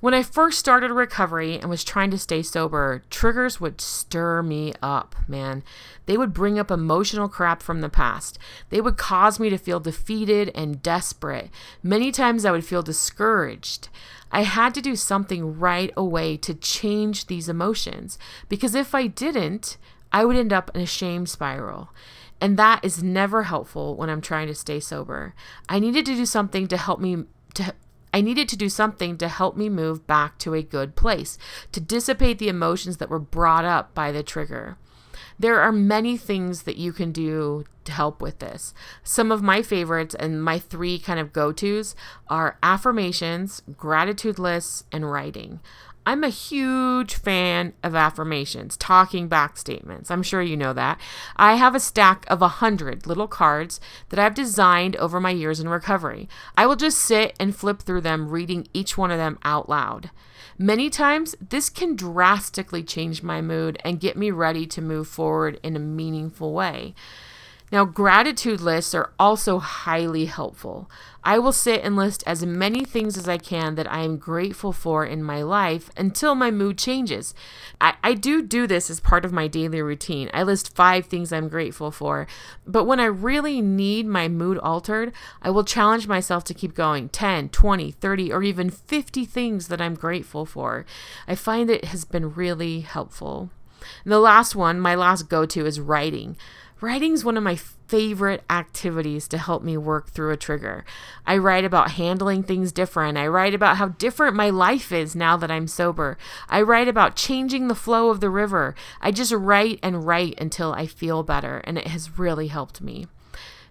When 0.00 0.14
I 0.14 0.22
first 0.22 0.60
started 0.60 0.92
recovery 0.92 1.58
and 1.58 1.68
was 1.68 1.82
trying 1.82 2.12
to 2.12 2.18
stay 2.18 2.42
sober, 2.42 3.02
triggers 3.10 3.60
would 3.60 3.80
stir 3.80 4.42
me 4.42 4.72
up, 4.80 5.16
man. 5.26 5.64
They 6.06 6.16
would 6.16 6.32
bring 6.32 6.56
up 6.56 6.70
emotional 6.70 7.28
crap 7.28 7.62
from 7.64 7.80
the 7.80 7.88
past. 7.88 8.38
They 8.70 8.80
would 8.80 8.96
cause 8.96 9.40
me 9.40 9.50
to 9.50 9.58
feel 9.58 9.80
defeated 9.80 10.52
and 10.54 10.80
desperate. 10.82 11.50
Many 11.82 12.12
times 12.12 12.44
I 12.44 12.52
would 12.52 12.64
feel 12.64 12.82
discouraged. 12.82 13.88
I 14.30 14.42
had 14.42 14.72
to 14.74 14.80
do 14.80 14.94
something 14.94 15.58
right 15.58 15.92
away 15.96 16.36
to 16.38 16.54
change 16.54 17.26
these 17.26 17.48
emotions 17.48 18.20
because 18.48 18.76
if 18.76 18.94
I 18.94 19.08
didn't, 19.08 19.78
I 20.12 20.24
would 20.24 20.36
end 20.36 20.52
up 20.52 20.70
in 20.74 20.80
a 20.80 20.86
shame 20.86 21.26
spiral. 21.26 21.90
And 22.40 22.56
that 22.56 22.84
is 22.84 23.02
never 23.02 23.44
helpful 23.44 23.96
when 23.96 24.10
I'm 24.10 24.20
trying 24.20 24.46
to 24.46 24.54
stay 24.54 24.78
sober. 24.78 25.34
I 25.68 25.80
needed 25.80 26.06
to 26.06 26.14
do 26.14 26.24
something 26.24 26.68
to 26.68 26.76
help 26.76 27.00
me 27.00 27.24
to 27.54 27.74
I 28.12 28.20
needed 28.20 28.48
to 28.50 28.56
do 28.56 28.68
something 28.68 29.18
to 29.18 29.28
help 29.28 29.56
me 29.56 29.68
move 29.68 30.06
back 30.06 30.38
to 30.38 30.54
a 30.54 30.62
good 30.62 30.96
place, 30.96 31.38
to 31.72 31.80
dissipate 31.80 32.38
the 32.38 32.48
emotions 32.48 32.96
that 32.98 33.10
were 33.10 33.18
brought 33.18 33.64
up 33.64 33.94
by 33.94 34.12
the 34.12 34.22
trigger. 34.22 34.76
There 35.38 35.60
are 35.60 35.72
many 35.72 36.16
things 36.16 36.62
that 36.62 36.78
you 36.78 36.92
can 36.92 37.12
do 37.12 37.64
to 37.84 37.92
help 37.92 38.20
with 38.20 38.40
this. 38.40 38.74
Some 39.04 39.30
of 39.30 39.42
my 39.42 39.62
favorites 39.62 40.14
and 40.14 40.42
my 40.42 40.58
three 40.58 40.98
kind 40.98 41.20
of 41.20 41.32
go 41.32 41.52
tos 41.52 41.94
are 42.28 42.58
affirmations, 42.62 43.62
gratitude 43.76 44.38
lists, 44.38 44.84
and 44.90 45.10
writing. 45.10 45.60
I'm 46.08 46.24
a 46.24 46.30
huge 46.30 47.16
fan 47.16 47.74
of 47.82 47.94
affirmations, 47.94 48.78
talking 48.78 49.28
back 49.28 49.58
statements. 49.58 50.10
I'm 50.10 50.22
sure 50.22 50.40
you 50.40 50.56
know 50.56 50.72
that. 50.72 50.98
I 51.36 51.56
have 51.56 51.74
a 51.74 51.80
stack 51.80 52.24
of 52.28 52.40
a 52.40 52.48
hundred 52.48 53.06
little 53.06 53.28
cards 53.28 53.78
that 54.08 54.18
I've 54.18 54.32
designed 54.32 54.96
over 54.96 55.20
my 55.20 55.32
years 55.32 55.60
in 55.60 55.68
recovery. 55.68 56.26
I 56.56 56.64
will 56.64 56.76
just 56.76 56.98
sit 56.98 57.36
and 57.38 57.54
flip 57.54 57.82
through 57.82 58.00
them, 58.00 58.30
reading 58.30 58.68
each 58.72 58.96
one 58.96 59.10
of 59.10 59.18
them 59.18 59.38
out 59.44 59.68
loud. 59.68 60.10
Many 60.56 60.88
times, 60.88 61.36
this 61.46 61.68
can 61.68 61.94
drastically 61.94 62.82
change 62.82 63.22
my 63.22 63.42
mood 63.42 63.78
and 63.84 64.00
get 64.00 64.16
me 64.16 64.30
ready 64.30 64.66
to 64.68 64.80
move 64.80 65.08
forward 65.08 65.60
in 65.62 65.76
a 65.76 65.78
meaningful 65.78 66.54
way. 66.54 66.94
Now, 67.70 67.84
gratitude 67.84 68.60
lists 68.60 68.94
are 68.94 69.12
also 69.18 69.58
highly 69.58 70.24
helpful. 70.24 70.90
I 71.22 71.38
will 71.38 71.52
sit 71.52 71.82
and 71.84 71.96
list 71.96 72.24
as 72.26 72.46
many 72.46 72.84
things 72.84 73.18
as 73.18 73.28
I 73.28 73.36
can 73.36 73.74
that 73.74 73.90
I 73.92 74.00
am 74.00 74.16
grateful 74.16 74.72
for 74.72 75.04
in 75.04 75.22
my 75.22 75.42
life 75.42 75.90
until 75.96 76.34
my 76.34 76.50
mood 76.50 76.78
changes. 76.78 77.34
I, 77.80 77.94
I 78.02 78.14
do 78.14 78.40
do 78.40 78.66
this 78.66 78.88
as 78.88 79.00
part 79.00 79.26
of 79.26 79.32
my 79.32 79.46
daily 79.48 79.82
routine. 79.82 80.30
I 80.32 80.42
list 80.42 80.74
five 80.74 81.06
things 81.06 81.30
I'm 81.30 81.48
grateful 81.48 81.90
for, 81.90 82.26
but 82.66 82.84
when 82.84 83.00
I 83.00 83.06
really 83.06 83.60
need 83.60 84.06
my 84.06 84.28
mood 84.28 84.58
altered, 84.58 85.12
I 85.42 85.50
will 85.50 85.64
challenge 85.64 86.06
myself 86.06 86.44
to 86.44 86.54
keep 86.54 86.74
going 86.74 87.10
10, 87.10 87.50
20, 87.50 87.90
30, 87.90 88.32
or 88.32 88.42
even 88.42 88.70
50 88.70 89.26
things 89.26 89.68
that 89.68 89.82
I'm 89.82 89.94
grateful 89.94 90.46
for. 90.46 90.86
I 91.26 91.34
find 91.34 91.68
it 91.68 91.86
has 91.86 92.06
been 92.06 92.34
really 92.34 92.80
helpful. 92.80 93.50
And 94.04 94.12
the 94.12 94.18
last 94.18 94.56
one, 94.56 94.80
my 94.80 94.94
last 94.94 95.28
go 95.28 95.46
to, 95.46 95.66
is 95.66 95.80
writing. 95.80 96.36
Writing 96.80 97.12
is 97.12 97.24
one 97.24 97.36
of 97.36 97.42
my 97.42 97.56
favorite 97.56 98.44
activities 98.48 99.26
to 99.26 99.38
help 99.38 99.64
me 99.64 99.76
work 99.76 100.10
through 100.10 100.30
a 100.30 100.36
trigger. 100.36 100.84
I 101.26 101.36
write 101.36 101.64
about 101.64 101.92
handling 101.92 102.44
things 102.44 102.70
different. 102.70 103.18
I 103.18 103.26
write 103.26 103.52
about 103.52 103.78
how 103.78 103.88
different 103.88 104.36
my 104.36 104.50
life 104.50 104.92
is 104.92 105.16
now 105.16 105.36
that 105.38 105.50
I'm 105.50 105.66
sober. 105.66 106.16
I 106.48 106.62
write 106.62 106.86
about 106.86 107.16
changing 107.16 107.66
the 107.66 107.74
flow 107.74 108.10
of 108.10 108.20
the 108.20 108.30
river. 108.30 108.76
I 109.00 109.10
just 109.10 109.32
write 109.32 109.80
and 109.82 110.06
write 110.06 110.40
until 110.40 110.72
I 110.72 110.86
feel 110.86 111.24
better, 111.24 111.58
and 111.64 111.78
it 111.78 111.88
has 111.88 112.16
really 112.16 112.46
helped 112.46 112.80
me. 112.80 113.06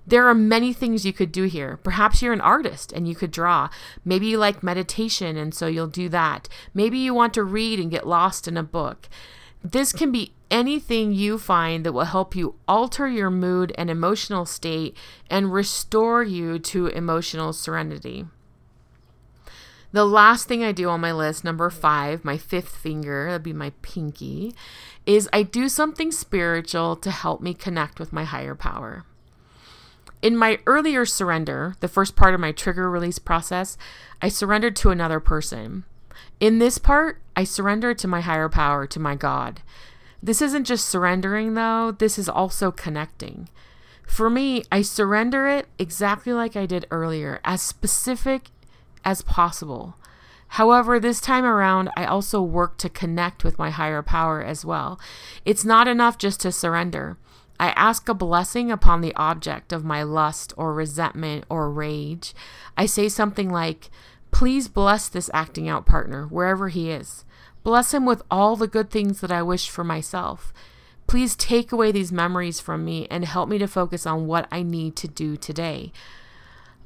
There 0.05 0.27
are 0.27 0.35
many 0.35 0.73
things 0.73 1.05
you 1.05 1.13
could 1.13 1.31
do 1.31 1.43
here. 1.43 1.79
Perhaps 1.83 2.21
you're 2.21 2.33
an 2.33 2.41
artist 2.41 2.93
and 2.93 3.07
you 3.07 3.15
could 3.15 3.31
draw. 3.31 3.69
Maybe 4.05 4.27
you 4.27 4.37
like 4.37 4.63
meditation 4.63 5.35
and 5.35 5.53
so 5.53 5.67
you'll 5.67 5.87
do 5.87 6.07
that. 6.07 6.47
Maybe 6.73 6.97
you 6.97 7.13
want 7.13 7.33
to 7.33 7.43
read 7.43 7.77
and 7.77 7.91
get 7.91 8.07
lost 8.07 8.47
in 8.47 8.55
a 8.55 8.63
book. 8.63 9.09
This 9.63 9.91
can 9.91 10.11
be 10.11 10.33
anything 10.49 11.11
you 11.11 11.37
find 11.37 11.85
that 11.85 11.93
will 11.93 12.05
help 12.05 12.35
you 12.35 12.55
alter 12.67 13.07
your 13.07 13.29
mood 13.29 13.73
and 13.77 13.89
emotional 13.89 14.45
state 14.45 14.95
and 15.29 15.51
restore 15.51 16.23
you 16.23 16.59
to 16.59 16.87
emotional 16.87 17.53
serenity. 17.53 18.25
The 19.91 20.05
last 20.05 20.47
thing 20.47 20.63
I 20.63 20.73
do 20.73 20.89
on 20.89 21.01
my 21.01 21.11
list, 21.13 21.43
number 21.43 21.69
five, 21.69 22.25
my 22.25 22.37
fifth 22.37 22.75
finger, 22.75 23.27
that'd 23.27 23.43
be 23.43 23.53
my 23.53 23.71
pinky, 23.81 24.53
is 25.05 25.29
I 25.31 25.43
do 25.43 25.69
something 25.69 26.11
spiritual 26.11 26.95
to 26.97 27.09
help 27.09 27.41
me 27.41 27.53
connect 27.53 27.99
with 27.99 28.11
my 28.11 28.25
higher 28.25 28.55
power. 28.55 29.05
In 30.21 30.35
my 30.35 30.59
earlier 30.65 31.05
surrender, 31.05 31.75
the 31.79 31.87
first 31.87 32.15
part 32.15 32.33
of 32.33 32.39
my 32.39 32.51
trigger 32.51 32.89
release 32.89 33.19
process, 33.19 33.77
I 34.21 34.29
surrendered 34.29 34.75
to 34.77 34.89
another 34.89 35.19
person. 35.19 35.85
In 36.39 36.59
this 36.59 36.77
part, 36.77 37.19
I 37.35 37.43
surrender 37.43 37.93
to 37.93 38.07
my 38.07 38.21
higher 38.21 38.49
power, 38.49 38.85
to 38.87 38.99
my 38.99 39.15
God. 39.15 39.61
This 40.21 40.41
isn't 40.41 40.65
just 40.65 40.87
surrendering, 40.87 41.53
though, 41.53 41.91
this 41.91 42.17
is 42.17 42.27
also 42.29 42.71
connecting. 42.71 43.49
For 44.05 44.29
me, 44.29 44.63
I 44.71 44.81
surrender 44.81 45.47
it 45.47 45.67
exactly 45.77 46.33
like 46.33 46.55
I 46.55 46.65
did 46.65 46.87
earlier, 46.89 47.39
as 47.43 47.61
specific 47.61 48.49
as 49.03 49.21
possible. 49.21 49.95
However, 50.51 50.99
this 50.99 51.19
time 51.19 51.43
around, 51.43 51.89
I 51.97 52.05
also 52.05 52.41
work 52.41 52.77
to 52.77 52.89
connect 52.89 53.43
with 53.43 53.59
my 53.59 53.69
higher 53.69 54.01
power 54.01 54.41
as 54.41 54.63
well. 54.63 54.99
It's 55.45 55.65
not 55.65 55.87
enough 55.87 56.17
just 56.17 56.39
to 56.41 56.51
surrender. 56.51 57.17
I 57.59 57.69
ask 57.71 58.07
a 58.07 58.13
blessing 58.13 58.71
upon 58.71 59.01
the 59.01 59.15
object 59.15 59.73
of 59.73 59.83
my 59.83 60.03
lust 60.03 60.53
or 60.57 60.73
resentment 60.73 61.43
or 61.49 61.71
rage. 61.71 62.33
I 62.77 62.85
say 62.85 63.09
something 63.09 63.49
like, 63.49 63.89
Please 64.37 64.67
bless 64.67 65.09
this 65.09 65.31
acting 65.33 65.67
out 65.67 65.87
partner 65.87 66.27
wherever 66.27 66.69
he 66.69 66.91
is. 66.91 67.25
Bless 67.63 67.91
him 67.91 68.05
with 68.05 68.21
all 68.29 68.55
the 68.55 68.67
good 68.67 68.91
things 68.91 69.19
that 69.19 69.31
I 69.31 69.41
wish 69.41 69.67
for 69.67 69.83
myself. 69.83 70.53
Please 71.07 71.35
take 71.35 71.71
away 71.71 71.91
these 71.91 72.11
memories 72.11 72.59
from 72.59 72.85
me 72.85 73.07
and 73.09 73.25
help 73.25 73.49
me 73.49 73.57
to 73.57 73.67
focus 73.67 74.05
on 74.05 74.27
what 74.27 74.47
I 74.51 74.61
need 74.61 74.95
to 74.97 75.07
do 75.07 75.37
today. 75.37 75.91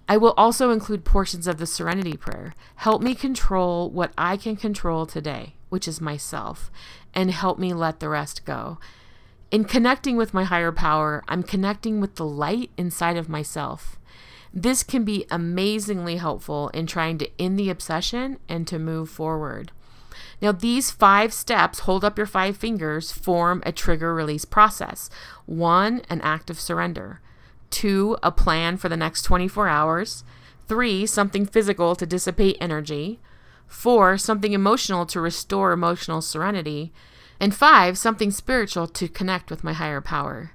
I 0.08 0.16
will 0.16 0.34
also 0.38 0.72
include 0.72 1.04
portions 1.04 1.46
of 1.46 1.58
the 1.58 1.66
Serenity 1.66 2.16
Prayer. 2.16 2.56
Help 2.76 3.02
me 3.02 3.14
control 3.14 3.90
what 3.90 4.14
I 4.18 4.38
can 4.38 4.56
control 4.56 5.06
today, 5.06 5.56
which 5.68 5.90
is 5.90 6.00
myself, 6.00 6.72
and 7.14 7.32
help 7.32 7.60
me 7.60 7.74
let 7.74 8.00
the 8.00 8.08
rest 8.08 8.46
go. 8.46 8.80
In 9.52 9.66
connecting 9.66 10.16
with 10.16 10.34
my 10.34 10.46
higher 10.46 10.72
power, 10.72 11.22
I'm 11.28 11.44
connecting 11.44 12.00
with 12.00 12.16
the 12.16 12.26
light 12.26 12.72
inside 12.78 13.18
of 13.18 13.28
myself. 13.28 14.00
This 14.54 14.84
can 14.84 15.04
be 15.04 15.26
amazingly 15.32 16.18
helpful 16.18 16.70
in 16.70 16.86
trying 16.86 17.18
to 17.20 17.30
end 17.40 17.58
the 17.58 17.70
obsession 17.70 18.38
and 18.50 18.68
to 18.68 18.78
move 18.78 19.10
forward. 19.10 19.72
Now, 20.42 20.52
these 20.52 20.92
five 20.92 21.34
steps, 21.34 21.80
hold 21.80 22.04
up 22.04 22.18
your 22.18 22.28
five 22.28 22.58
fingers, 22.58 23.12
form 23.12 23.62
a 23.66 23.72
trigger 23.72 24.14
release 24.14 24.44
process. 24.44 25.10
One, 25.46 26.02
an 26.10 26.20
act 26.22 26.50
of 26.50 26.60
surrender. 26.60 27.22
Two, 27.70 28.18
a 28.22 28.32
plan 28.32 28.78
for 28.78 28.90
the 28.90 28.98
next 28.98 29.22
24 29.22 29.68
hours. 29.68 30.24
Three, 30.68 31.06
something 31.06 31.46
physical 31.46 31.96
to 31.96 32.06
dissipate 32.06 32.58
energy. 32.60 33.20
Four, 33.68 34.18
something 34.18 34.52
emotional 34.52 35.06
to 35.08 35.22
restore 35.22 35.72
emotional 35.72 36.22
serenity. 36.22 36.92
And 37.40 37.56
five, 37.56 37.98
something 37.98 38.32
spiritual 38.32 38.88
to 38.88 39.08
connect 39.08 39.50
with 39.50 39.64
my 39.64 39.74
higher 39.74 40.02
power. 40.02 40.52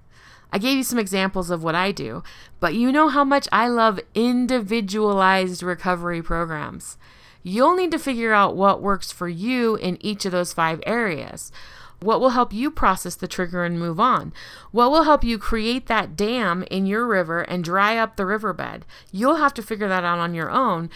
I 0.57 0.59
gave 0.59 0.79
you 0.79 0.85
some 0.85 0.99
examples 0.99 1.51
of 1.51 1.63
what 1.63 1.75
I 1.75 1.93
do, 1.93 2.23
but 2.61 2.73
you 2.73 2.91
know 2.91 3.09
how 3.09 3.25
much 3.25 3.47
I 3.53 3.69
love 3.69 4.01
individualized 4.15 5.63
recovery 5.63 6.23
programs. 6.23 6.97
You'll 7.43 7.77
need 7.77 7.91
to 7.91 7.99
figure 7.99 8.33
out 8.33 8.57
what 8.57 8.81
works 8.81 9.13
for 9.13 9.29
you 9.29 9.77
in 9.77 9.99
each 10.01 10.25
of 10.25 10.33
those 10.33 10.55
five 10.55 10.81
areas. 10.87 11.53
What 12.01 12.21
will 12.21 12.31
help 12.31 12.55
you 12.55 12.71
process 12.71 13.15
the 13.17 13.29
trigger 13.29 13.67
and 13.67 13.79
move 13.79 14.01
on? 14.01 14.33
What 14.71 14.91
will 14.91 15.03
help 15.03 15.23
you 15.23 15.37
create 15.37 15.89
that 15.89 16.17
dam 16.17 16.63
in 16.71 16.87
your 16.87 17.07
river 17.07 17.43
and 17.43 17.63
dry 17.63 17.99
up 17.99 18.17
the 18.17 18.25
riverbed? 18.25 18.87
You'll 19.13 19.37
have 19.37 19.53
to 19.53 19.63
figure 19.63 19.89
that 19.89 20.05
out 20.05 20.21
on 20.21 20.33
your 20.33 20.51
own, 20.51 20.89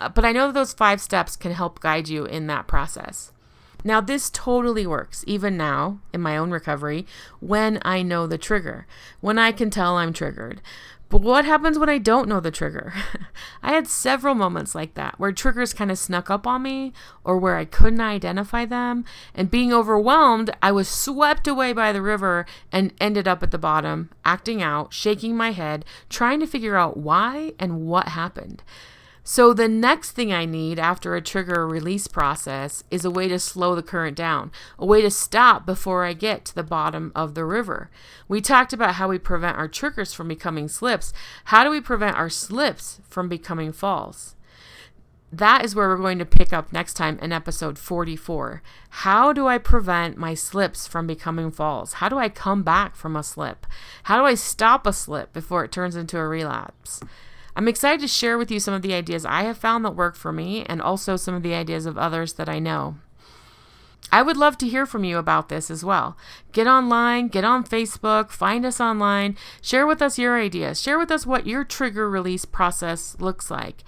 uh, 0.00 0.08
but 0.08 0.24
I 0.24 0.32
know 0.32 0.50
those 0.50 0.72
five 0.72 1.02
steps 1.02 1.36
can 1.36 1.52
help 1.52 1.80
guide 1.80 2.08
you 2.08 2.24
in 2.24 2.46
that 2.46 2.66
process. 2.66 3.31
Now, 3.84 4.00
this 4.00 4.30
totally 4.30 4.86
works, 4.86 5.24
even 5.26 5.56
now 5.56 6.00
in 6.12 6.20
my 6.20 6.36
own 6.36 6.50
recovery, 6.50 7.06
when 7.40 7.80
I 7.82 8.02
know 8.02 8.26
the 8.26 8.38
trigger, 8.38 8.86
when 9.20 9.38
I 9.38 9.52
can 9.52 9.70
tell 9.70 9.96
I'm 9.96 10.12
triggered. 10.12 10.60
But 11.12 11.20
what 11.20 11.44
happens 11.44 11.78
when 11.78 11.90
I 11.90 11.98
don't 11.98 12.26
know 12.26 12.40
the 12.40 12.50
trigger? 12.50 12.94
I 13.62 13.72
had 13.74 13.86
several 13.86 14.34
moments 14.34 14.74
like 14.74 14.94
that 14.94 15.20
where 15.20 15.30
triggers 15.30 15.74
kind 15.74 15.90
of 15.90 15.98
snuck 15.98 16.30
up 16.30 16.46
on 16.46 16.62
me 16.62 16.94
or 17.22 17.36
where 17.36 17.58
I 17.58 17.66
couldn't 17.66 18.00
identify 18.00 18.64
them. 18.64 19.04
And 19.34 19.50
being 19.50 19.74
overwhelmed, 19.74 20.56
I 20.62 20.72
was 20.72 20.88
swept 20.88 21.46
away 21.46 21.74
by 21.74 21.92
the 21.92 22.00
river 22.00 22.46
and 22.72 22.94
ended 22.98 23.28
up 23.28 23.42
at 23.42 23.50
the 23.50 23.58
bottom, 23.58 24.08
acting 24.24 24.62
out, 24.62 24.94
shaking 24.94 25.36
my 25.36 25.50
head, 25.50 25.84
trying 26.08 26.40
to 26.40 26.46
figure 26.46 26.76
out 26.76 26.96
why 26.96 27.52
and 27.58 27.86
what 27.86 28.08
happened. 28.08 28.62
So, 29.24 29.54
the 29.54 29.68
next 29.68 30.12
thing 30.12 30.32
I 30.32 30.46
need 30.46 30.80
after 30.80 31.14
a 31.14 31.20
trigger 31.20 31.66
release 31.66 32.08
process 32.08 32.82
is 32.90 33.04
a 33.04 33.10
way 33.10 33.28
to 33.28 33.38
slow 33.38 33.76
the 33.76 33.82
current 33.82 34.16
down, 34.16 34.50
a 34.80 34.86
way 34.86 35.00
to 35.00 35.10
stop 35.10 35.64
before 35.64 36.04
I 36.04 36.12
get 36.12 36.44
to 36.46 36.54
the 36.54 36.64
bottom 36.64 37.12
of 37.14 37.34
the 37.34 37.44
river. 37.44 37.88
We 38.26 38.40
talked 38.40 38.72
about 38.72 38.96
how 38.96 39.08
we 39.08 39.20
prevent 39.20 39.58
our 39.58 39.68
triggers 39.68 40.12
from 40.12 40.26
becoming 40.26 40.66
slips. 40.66 41.12
How 41.46 41.62
do 41.62 41.70
we 41.70 41.80
prevent 41.80 42.16
our 42.16 42.28
slips 42.28 43.00
from 43.08 43.28
becoming 43.28 43.70
falls? 43.70 44.34
That 45.30 45.64
is 45.64 45.74
where 45.74 45.88
we're 45.88 45.96
going 45.98 46.18
to 46.18 46.26
pick 46.26 46.52
up 46.52 46.72
next 46.72 46.94
time 46.94 47.18
in 47.22 47.32
episode 47.32 47.78
44. 47.78 48.60
How 48.90 49.32
do 49.32 49.46
I 49.46 49.56
prevent 49.56 50.18
my 50.18 50.34
slips 50.34 50.88
from 50.88 51.06
becoming 51.06 51.52
falls? 51.52 51.94
How 51.94 52.08
do 52.08 52.18
I 52.18 52.28
come 52.28 52.64
back 52.64 52.96
from 52.96 53.14
a 53.14 53.22
slip? 53.22 53.66
How 54.02 54.18
do 54.18 54.24
I 54.24 54.34
stop 54.34 54.84
a 54.84 54.92
slip 54.92 55.32
before 55.32 55.64
it 55.64 55.70
turns 55.70 55.94
into 55.94 56.18
a 56.18 56.26
relapse? 56.26 57.00
I'm 57.54 57.68
excited 57.68 58.00
to 58.00 58.08
share 58.08 58.38
with 58.38 58.50
you 58.50 58.60
some 58.60 58.74
of 58.74 58.82
the 58.82 58.94
ideas 58.94 59.26
I 59.26 59.42
have 59.42 59.58
found 59.58 59.84
that 59.84 59.96
work 59.96 60.16
for 60.16 60.32
me 60.32 60.64
and 60.64 60.80
also 60.80 61.16
some 61.16 61.34
of 61.34 61.42
the 61.42 61.54
ideas 61.54 61.86
of 61.86 61.98
others 61.98 62.34
that 62.34 62.48
I 62.48 62.58
know. 62.58 62.96
I 64.10 64.22
would 64.22 64.36
love 64.36 64.58
to 64.58 64.68
hear 64.68 64.84
from 64.84 65.04
you 65.04 65.16
about 65.16 65.48
this 65.48 65.70
as 65.70 65.84
well. 65.84 66.16
Get 66.52 66.66
online, 66.66 67.28
get 67.28 67.44
on 67.44 67.64
Facebook, 67.64 68.30
find 68.30 68.66
us 68.66 68.80
online, 68.80 69.36
share 69.60 69.86
with 69.86 70.02
us 70.02 70.18
your 70.18 70.38
ideas, 70.38 70.80
share 70.80 70.98
with 70.98 71.10
us 71.10 71.26
what 71.26 71.46
your 71.46 71.64
trigger 71.64 72.10
release 72.10 72.44
process 72.44 73.16
looks 73.20 73.50
like. 73.50 73.84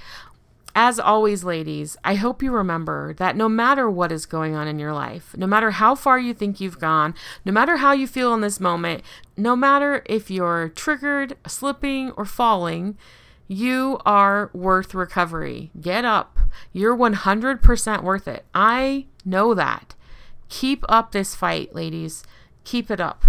As 0.76 0.98
always, 0.98 1.44
ladies, 1.44 1.96
I 2.02 2.16
hope 2.16 2.42
you 2.42 2.50
remember 2.50 3.14
that 3.14 3.36
no 3.36 3.48
matter 3.48 3.88
what 3.88 4.10
is 4.10 4.26
going 4.26 4.54
on 4.54 4.66
in 4.66 4.78
your 4.78 4.92
life, 4.92 5.34
no 5.36 5.46
matter 5.46 5.72
how 5.72 5.94
far 5.94 6.18
you 6.18 6.34
think 6.34 6.58
you've 6.58 6.80
gone, 6.80 7.14
no 7.44 7.52
matter 7.52 7.76
how 7.76 7.92
you 7.92 8.06
feel 8.08 8.34
in 8.34 8.40
this 8.40 8.58
moment, 8.58 9.02
no 9.36 9.54
matter 9.54 10.02
if 10.06 10.30
you're 10.30 10.70
triggered, 10.70 11.36
slipping, 11.46 12.10
or 12.12 12.24
falling, 12.24 12.98
you 13.48 13.98
are 14.06 14.50
worth 14.52 14.94
recovery. 14.94 15.70
Get 15.80 16.04
up. 16.04 16.38
You're 16.72 16.96
100% 16.96 18.02
worth 18.02 18.28
it. 18.28 18.44
I 18.54 19.06
know 19.24 19.54
that. 19.54 19.94
Keep 20.48 20.84
up 20.88 21.12
this 21.12 21.34
fight, 21.34 21.74
ladies. 21.74 22.22
Keep 22.64 22.90
it 22.90 23.00
up. 23.00 23.24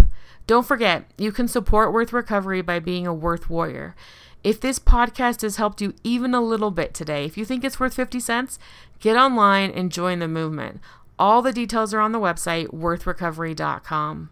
Don't 0.46 0.66
forget, 0.66 1.10
you 1.18 1.32
can 1.32 1.48
support 1.48 1.92
Worth 1.92 2.12
Recovery 2.12 2.62
by 2.62 2.78
being 2.78 3.06
a 3.06 3.12
Worth 3.12 3.50
Warrior. 3.50 3.96
If 4.44 4.60
this 4.60 4.78
podcast 4.78 5.42
has 5.42 5.56
helped 5.56 5.80
you 5.80 5.94
even 6.04 6.34
a 6.34 6.40
little 6.40 6.70
bit 6.70 6.94
today, 6.94 7.24
if 7.24 7.36
you 7.36 7.44
think 7.44 7.64
it's 7.64 7.80
worth 7.80 7.94
50 7.94 8.20
cents, 8.20 8.58
get 9.00 9.16
online 9.16 9.70
and 9.72 9.90
join 9.90 10.20
the 10.20 10.28
movement. 10.28 10.80
All 11.18 11.42
the 11.42 11.52
details 11.52 11.92
are 11.92 12.00
on 12.00 12.12
the 12.12 12.20
website, 12.20 12.68
worthrecovery.com. 12.68 14.30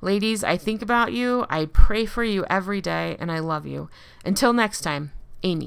Ladies, 0.00 0.42
I 0.42 0.56
think 0.56 0.82
about 0.82 1.12
you, 1.12 1.46
I 1.48 1.66
pray 1.66 2.06
for 2.06 2.24
you 2.24 2.44
every 2.50 2.80
day, 2.80 3.16
and 3.20 3.30
I 3.30 3.38
love 3.38 3.66
you. 3.66 3.88
Until 4.24 4.52
next 4.52 4.80
time. 4.80 5.12
Amy. 5.44 5.66